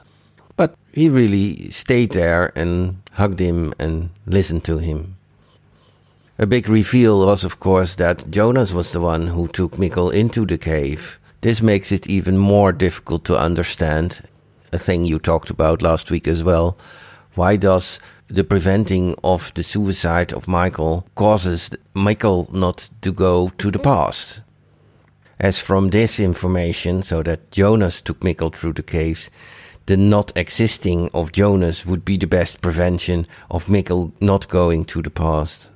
[0.56, 5.16] But he really stayed there and hugged him and listened to him.
[6.38, 10.46] A big reveal was, of course, that Jonas was the one who took Mikkel into
[10.46, 11.20] the cave.
[11.42, 14.22] This makes it even more difficult to understand,
[14.72, 16.78] a thing you talked about last week as well.
[17.36, 23.72] Why does the preventing of the suicide of Michael causes Michael not to go to
[23.72, 24.42] the past?
[25.40, 29.30] As from this information, so that Jonas took Mikkel through the caves,
[29.86, 35.02] the not existing of Jonas would be the best prevention of Mikkel not going to
[35.02, 35.70] the past.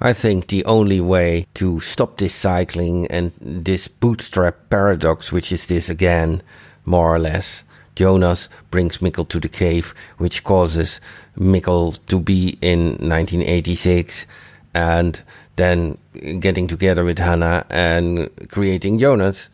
[0.00, 5.66] I think the only way to stop this cycling and this bootstrap paradox, which is
[5.66, 6.42] this again,
[6.84, 7.64] more or less,
[7.94, 10.98] Jonas brings Mikkel to the cave, which causes
[11.38, 14.26] Mikkel to be in 1986
[14.74, 15.22] and
[15.56, 15.98] then
[16.40, 19.48] getting together with Hannah and creating Jonas.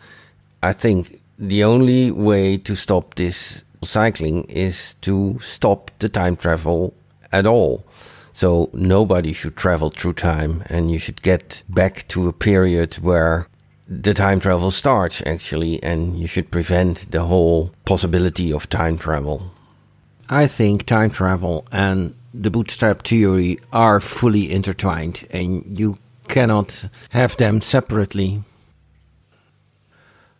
[0.62, 6.94] I think the only way to stop this cycling is to stop the time travel
[7.32, 7.84] at all.
[8.32, 13.49] So nobody should travel through time and you should get back to a period where
[13.88, 19.51] the time travel starts actually and you should prevent the whole possibility of time travel.
[20.28, 25.97] I think time travel and the bootstrap theory are fully intertwined and you
[26.29, 28.45] cannot have them separately.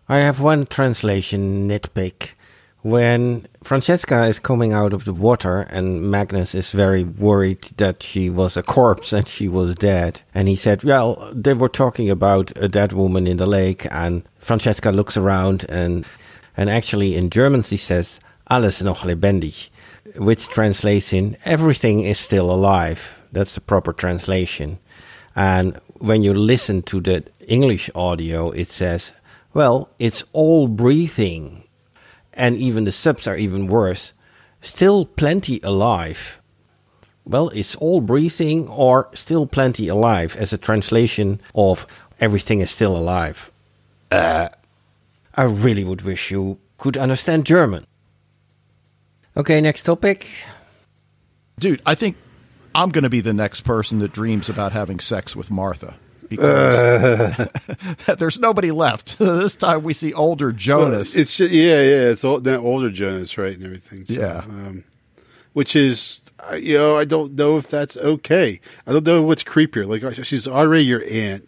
[0.09, 2.31] I have one translation nitpick.
[2.83, 8.31] When Francesca is coming out of the water and Magnus is very worried that she
[8.31, 10.23] was a corpse and she was dead.
[10.35, 14.23] And he said, well, they were talking about a dead woman in the lake and
[14.39, 16.07] Francesca looks around and,
[16.57, 18.21] and actually in German she says,
[18.51, 19.69] alles noch lebendig,
[20.17, 23.19] which translates in everything is still alive.
[23.33, 24.79] That's the proper translation.
[25.37, 29.13] And when you listen to the English audio, it says,
[29.53, 31.65] well, it's all breathing
[32.39, 34.13] and even the subs are even worse.
[34.63, 36.41] Still plenty alive.
[37.27, 41.87] Well, it's all breathing or still plenty alive as a translation of
[42.21, 43.51] everything is still alive.
[44.11, 44.49] Uh,
[45.35, 47.87] I really would wish you could understand German.
[49.37, 50.27] Okay, next topic.
[51.59, 52.17] Dude, I think
[52.75, 55.95] I'm going to be the next person that dreams about having sex with Martha
[56.29, 57.49] because
[58.19, 59.19] there's nobody left.
[59.19, 61.15] this time we see older Jonas.
[61.15, 62.11] Well, it's yeah, yeah.
[62.11, 64.05] It's all, that older Jonas, right, and everything.
[64.07, 64.39] So, Yeah.
[64.39, 64.85] um,
[65.53, 66.21] which is
[66.51, 68.61] uh, you know I don't know if that's okay.
[68.87, 69.87] I don't know what's creepier.
[69.87, 71.48] Like uh, she's already your aunt,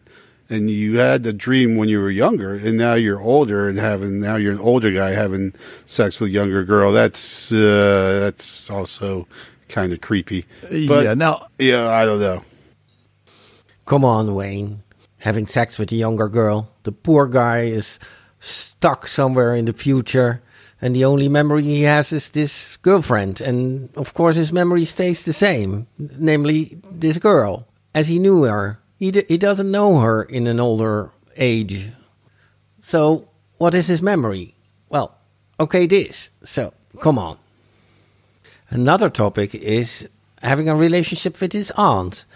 [0.51, 4.21] and you had the dream when you were younger, and now you're older and having
[4.21, 5.55] now you're an older guy having
[5.87, 6.93] sex with a younger girl.
[6.93, 9.27] That's uh, that's also
[9.69, 10.45] kind of creepy.
[10.63, 12.45] But, yeah, now yeah, I don't know.
[13.87, 14.83] Come on, Wayne.
[15.19, 16.69] Having sex with a younger girl.
[16.83, 17.99] The poor guy is
[18.41, 20.43] stuck somewhere in the future,
[20.83, 23.41] and the only memory he has is this girlfriend.
[23.41, 28.79] And of course, his memory stays the same, namely this girl, as he knew her.
[29.01, 31.89] He, d- he doesn't know her in an older age.
[32.83, 34.55] So, what is his memory?
[34.91, 35.17] Well,
[35.59, 36.31] okay, this.
[36.45, 37.39] So, come on.
[38.69, 40.09] Another topic is
[40.43, 42.27] having a relationship with his aunt,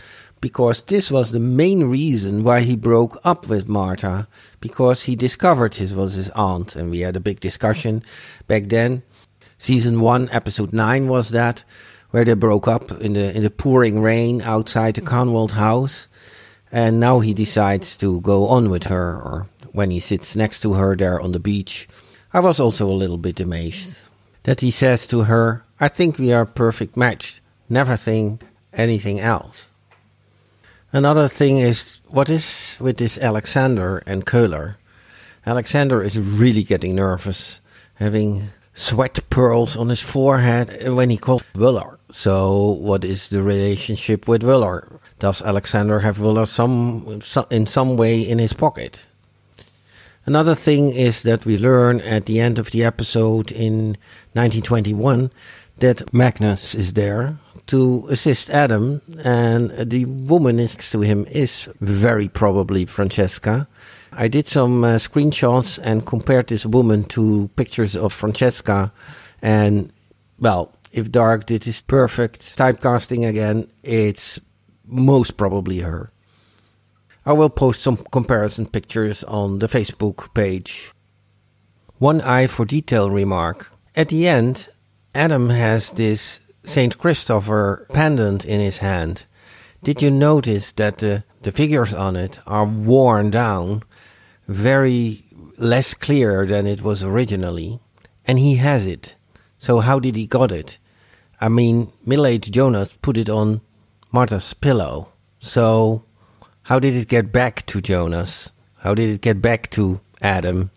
[0.40, 4.26] because this was the main reason why he broke up with Martha,
[4.60, 8.02] because he discovered his was his aunt, and we had a big discussion
[8.48, 9.02] back then.
[9.58, 11.62] Season one, episode nine was that,
[12.10, 16.08] where they broke up in the in the pouring rain outside the Kahnwald house,
[16.74, 20.74] and now he decides to go on with her, or when he sits next to
[20.74, 21.86] her there on the beach.
[22.32, 24.00] I was also a little bit amazed
[24.42, 27.40] that he says to her, I think we are a perfect match.
[27.68, 29.68] Never think anything else.
[30.92, 34.74] Another thing is what is with this Alexander and Wöller?
[35.46, 37.60] Alexander is really getting nervous,
[37.96, 41.96] having sweat pearls on his forehead when he calls Wöller.
[42.12, 44.98] So, what is the relationship with Wöller?
[45.18, 49.04] Does Alexander have Wöller some, some in some way in his pocket?
[50.26, 53.96] Another thing is that we learn at the end of the episode in
[54.32, 55.30] 1921
[55.78, 62.28] that Magnus is there to assist Adam, and the woman next to him is very
[62.28, 63.66] probably Francesca.
[64.16, 68.92] I did some uh, screenshots and compared this woman to pictures of Francesca,
[69.42, 69.92] and
[70.38, 74.38] well, if Dark did his perfect typecasting again, it's
[74.86, 76.12] most probably her.
[77.26, 80.92] I will post some comparison pictures on the Facebook page.
[81.98, 83.72] One eye for detail remark.
[83.96, 84.68] At the end,
[85.14, 86.98] Adam has this St.
[86.98, 89.24] Christopher pendant in his hand.
[89.82, 93.82] Did you notice that the, the figures on it are worn down,
[94.46, 95.24] very
[95.58, 97.80] less clear than it was originally?
[98.26, 99.14] And he has it.
[99.58, 100.78] So how did he got it?
[101.40, 103.60] I mean, middle-aged Jonas put it on
[104.12, 105.12] Martha's pillow.
[105.40, 106.04] So
[106.62, 108.50] how did it get back to Jonas?
[108.78, 110.70] How did it get back to Adam?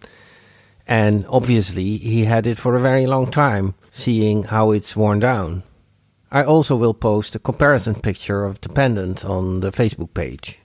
[0.88, 5.64] And obviously, he had it for a very long time, seeing how it's worn down.
[6.32, 10.60] I also will post a comparison picture of the pendant on the Facebook page.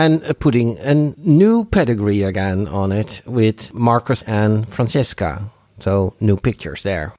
[0.00, 5.50] And putting a new pedigree again on it with Magnus and Francesca.
[5.78, 7.12] So, new pictures there.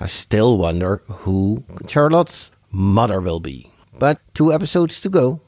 [0.00, 3.70] I still wonder who Charlotte's mother will be.
[3.96, 5.42] But two episodes to go.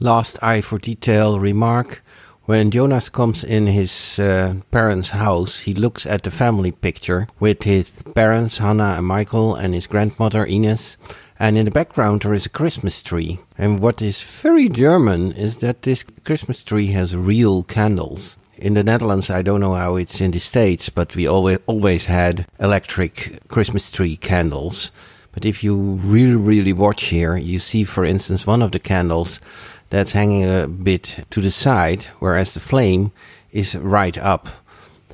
[0.00, 2.02] Last eye for detail remark.
[2.46, 7.64] When Jonas comes in his uh, parents' house, he looks at the family picture with
[7.64, 10.96] his parents, Hannah and Michael, and his grandmother, Ines.
[11.44, 13.38] And in the background, there is a Christmas tree.
[13.58, 18.38] And what is very German is that this Christmas tree has real candles.
[18.56, 22.06] In the Netherlands, I don't know how it's in the States, but we always, always
[22.06, 24.90] had electric Christmas tree candles.
[25.32, 29.38] But if you really, really watch here, you see, for instance, one of the candles
[29.90, 33.12] that's hanging a bit to the side, whereas the flame
[33.52, 34.48] is right up.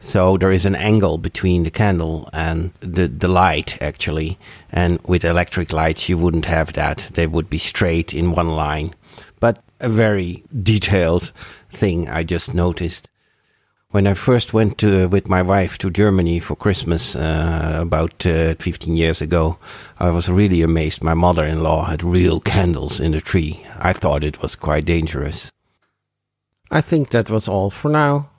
[0.01, 4.39] So there is an angle between the candle and the, the light, actually.
[4.73, 7.11] And with electric lights, you wouldn't have that.
[7.13, 8.95] They would be straight in one line.
[9.39, 11.33] But a very detailed
[11.71, 13.09] thing I just noticed.
[13.91, 18.55] When I first went to, with my wife to Germany for Christmas uh, about uh,
[18.55, 19.59] 15 years ago,
[19.99, 21.03] I was really amazed.
[21.03, 23.67] My mother-in-law had real candles in the tree.
[23.79, 25.51] I thought it was quite dangerous.
[26.71, 28.30] I think that was all for now.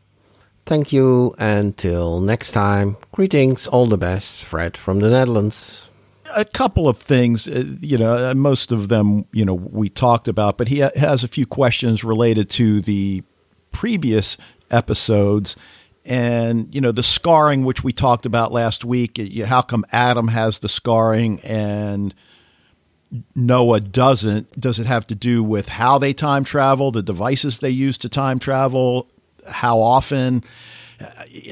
[0.72, 1.36] Thank you.
[1.38, 2.96] Until next time.
[3.12, 3.68] Greetings.
[3.68, 4.46] All the best.
[4.46, 5.90] Fred from the Netherlands.
[6.34, 10.30] a couple of things, uh, you know, uh, most of them, you know, we talked
[10.30, 13.22] about, but he has a few questions related to the
[13.74, 14.38] previous
[14.70, 15.58] episodes
[16.06, 19.20] and, you know, the scarring, which we talked about last week.
[19.44, 22.16] How come Adam has the scarring and
[23.36, 24.58] Noah doesn't?
[24.58, 28.08] Does it have to do with how they time travel, the devices they use to
[28.08, 29.10] time travel,
[29.52, 30.44] how often?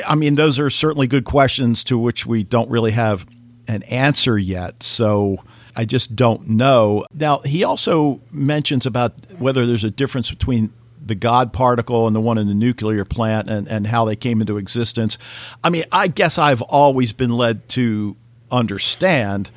[0.07, 3.25] I mean, those are certainly good questions to which we don't really have
[3.67, 4.83] an answer yet.
[4.83, 5.43] So
[5.75, 7.05] I just don't know.
[7.13, 10.73] Now, he also mentions about whether there's a difference between
[11.03, 14.41] the God particle and the one in the nuclear plant and, and how they came
[14.41, 15.17] into existence.
[15.63, 18.15] I mean, I guess I've always been led to
[18.51, 19.51] understand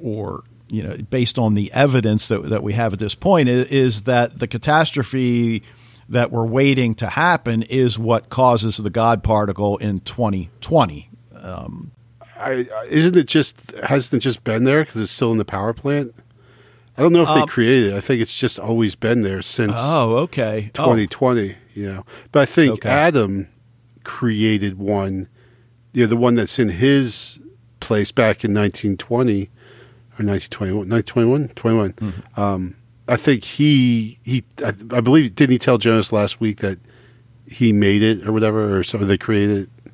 [0.00, 3.66] or you know, based on the evidence that, that we have at this point, is,
[3.68, 5.62] is that the catastrophe
[6.08, 11.10] that we're waiting to happen is what causes the God particle in 2020.
[11.40, 11.92] Um,
[12.38, 15.72] I, isn't it just hasn't it just been there because it's still in the power
[15.72, 16.14] plant?
[16.96, 17.96] I don't know if they Um, created it.
[17.96, 20.70] I think it's just always been there since oh, okay.
[20.78, 21.54] Oh, 2020.
[21.74, 22.88] You know, but I think Okay.
[22.88, 23.48] Adam
[24.04, 25.28] created one.
[25.92, 27.38] You know, the one that's in his
[27.80, 29.44] place back in 1920
[30.18, 31.92] or 1921, 1921, 21.
[31.92, 32.40] Mm-hmm.
[32.40, 32.74] Um,
[33.08, 36.78] I think he he I, I believe didn't he tell Jonas last week that
[37.46, 39.92] he made it or whatever or something they created it.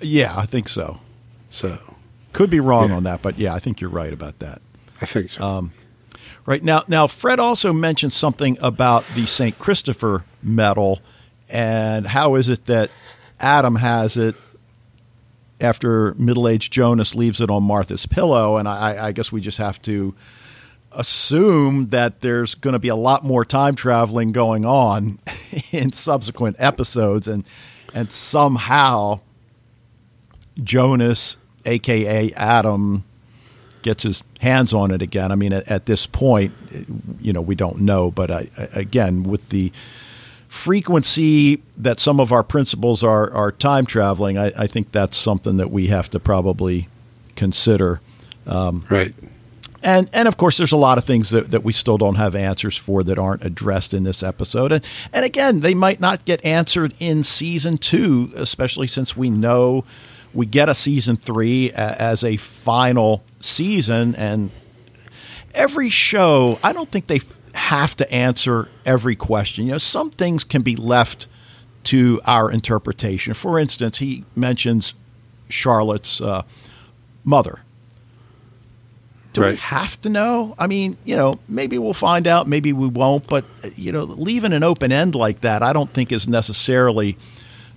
[0.00, 1.00] yeah, I think so.
[1.50, 1.78] So
[2.32, 2.96] Could be wrong Yeah.
[2.96, 4.62] on that, but yeah, I think you're right about that.
[5.00, 5.42] I think so.
[5.44, 5.72] Um,
[6.44, 11.00] Right now, now Fred also mentioned something about the Saint Christopher medal,
[11.48, 12.90] and how is it that
[13.38, 14.34] Adam has it
[15.60, 18.56] after middle-aged Jonas leaves it on Martha's pillow?
[18.56, 20.14] And I, I guess we just have to
[20.94, 25.18] assume that there's going to be a lot more time traveling going on
[25.72, 27.44] in subsequent episodes, and
[27.94, 29.20] and somehow
[30.62, 33.04] Jonas, aka Adam,
[33.82, 35.32] gets his hands on it again.
[35.32, 36.52] I mean, at, at this point,
[37.20, 38.10] you know, we don't know.
[38.10, 39.72] But I, I, again, with the
[40.48, 45.56] frequency that some of our principles are, are time traveling, I, I think that's something
[45.56, 46.88] that we have to probably
[47.36, 48.00] consider.
[48.46, 49.14] Um, right.
[49.82, 52.34] And and of course, there's a lot of things that, that we still don't have
[52.34, 54.72] answers for that aren't addressed in this episode.
[54.72, 59.84] And and again, they might not get answered in season two, especially since we know
[60.34, 64.14] we get a season three as a final season.
[64.14, 64.50] And
[65.54, 67.20] every show, I don't think they
[67.54, 69.66] have to answer every question.
[69.66, 71.26] You know, some things can be left
[71.84, 73.34] to our interpretation.
[73.34, 74.94] For instance, he mentions
[75.48, 76.42] Charlotte's uh,
[77.24, 77.60] mother.
[79.32, 80.54] Do we have to know?
[80.58, 83.26] I mean, you know, maybe we'll find out, maybe we won't.
[83.26, 83.44] But
[83.76, 87.16] you know, leaving an open end like that, I don't think is necessarily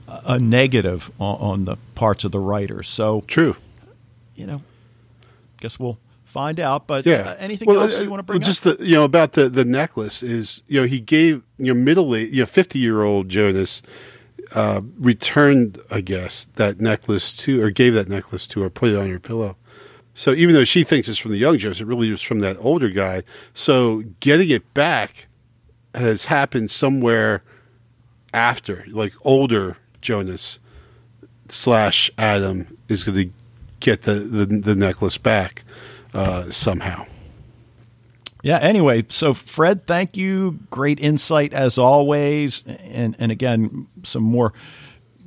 [0.07, 2.88] a negative on, on the parts of the writers.
[2.88, 3.56] So True.
[4.36, 4.61] you know,
[5.61, 6.88] guess we'll find out.
[6.88, 7.30] But Yeah.
[7.30, 8.77] uh, anything Well, else uh, you want to bring well, just up?
[8.77, 12.14] the you know about the the necklace is you know he gave you know middle
[12.15, 13.82] age you know fifty year old Jonas
[14.52, 18.98] uh, returned I guess that necklace to or gave that necklace to or put it
[18.98, 19.56] on your pillow.
[20.15, 22.57] So even though she thinks it's from the young Jonas, it really was from that
[22.59, 23.23] older guy.
[23.53, 25.27] So getting it back
[25.93, 27.43] has happened somewhere
[28.33, 30.57] after, like older Jonas
[31.49, 33.33] slash Adam is going to
[33.81, 35.63] get the, the the necklace back
[36.13, 37.05] uh, somehow.
[38.41, 38.59] Yeah.
[38.61, 40.59] Anyway, so Fred, thank you.
[40.69, 44.53] Great insight as always, and and again, some more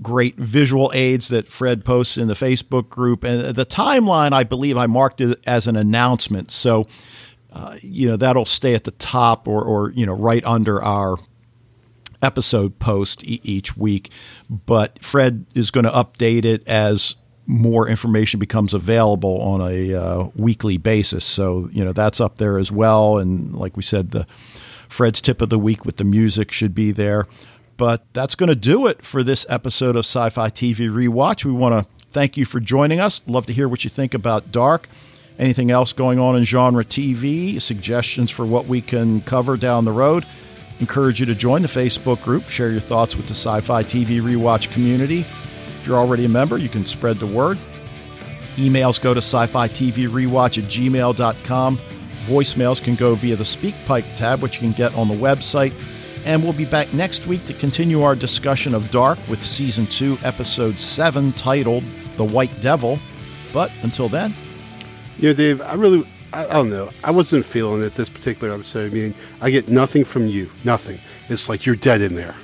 [0.02, 4.32] great visual aids that Fred posts in the Facebook group, and the timeline.
[4.32, 6.86] I believe I marked it as an announcement, so
[7.52, 11.18] uh, you know that'll stay at the top or or you know right under our
[12.22, 14.10] episode post e- each week.
[14.48, 17.16] But Fred is going to update it as
[17.46, 21.24] more information becomes available on a uh, weekly basis.
[21.24, 23.18] So you know that's up there as well.
[23.18, 24.26] And like we said, the
[24.88, 27.26] Fred's tip of the week with the music should be there.
[27.78, 31.44] But that's going to do it for this episode of Sci Fi TV Rewatch.
[31.44, 33.22] We want to thank you for joining us.
[33.26, 34.88] Love to hear what you think about Dark.
[35.38, 37.62] Anything else going on in genre TV?
[37.62, 40.26] Suggestions for what we can cover down the road?
[40.80, 42.48] Encourage you to join the Facebook group.
[42.48, 45.20] Share your thoughts with the Sci Fi TV Rewatch community.
[45.20, 47.58] If you're already a member, you can spread the word.
[48.56, 51.78] Emails go to sci fi TV rewatch at gmail.com.
[52.24, 55.72] Voicemails can go via the SpeakPipe tab, which you can get on the website.
[56.28, 60.18] And we'll be back next week to continue our discussion of Dark with Season 2,
[60.22, 61.82] Episode 7, titled
[62.18, 62.98] The White Devil.
[63.50, 64.34] But until then,
[65.16, 66.90] You know, Dave, I really, I, I don't know.
[67.02, 68.92] I wasn't feeling it this particular episode.
[68.92, 70.50] I mean, I get nothing from you.
[70.64, 71.00] Nothing.
[71.30, 72.34] It's like you're dead in there.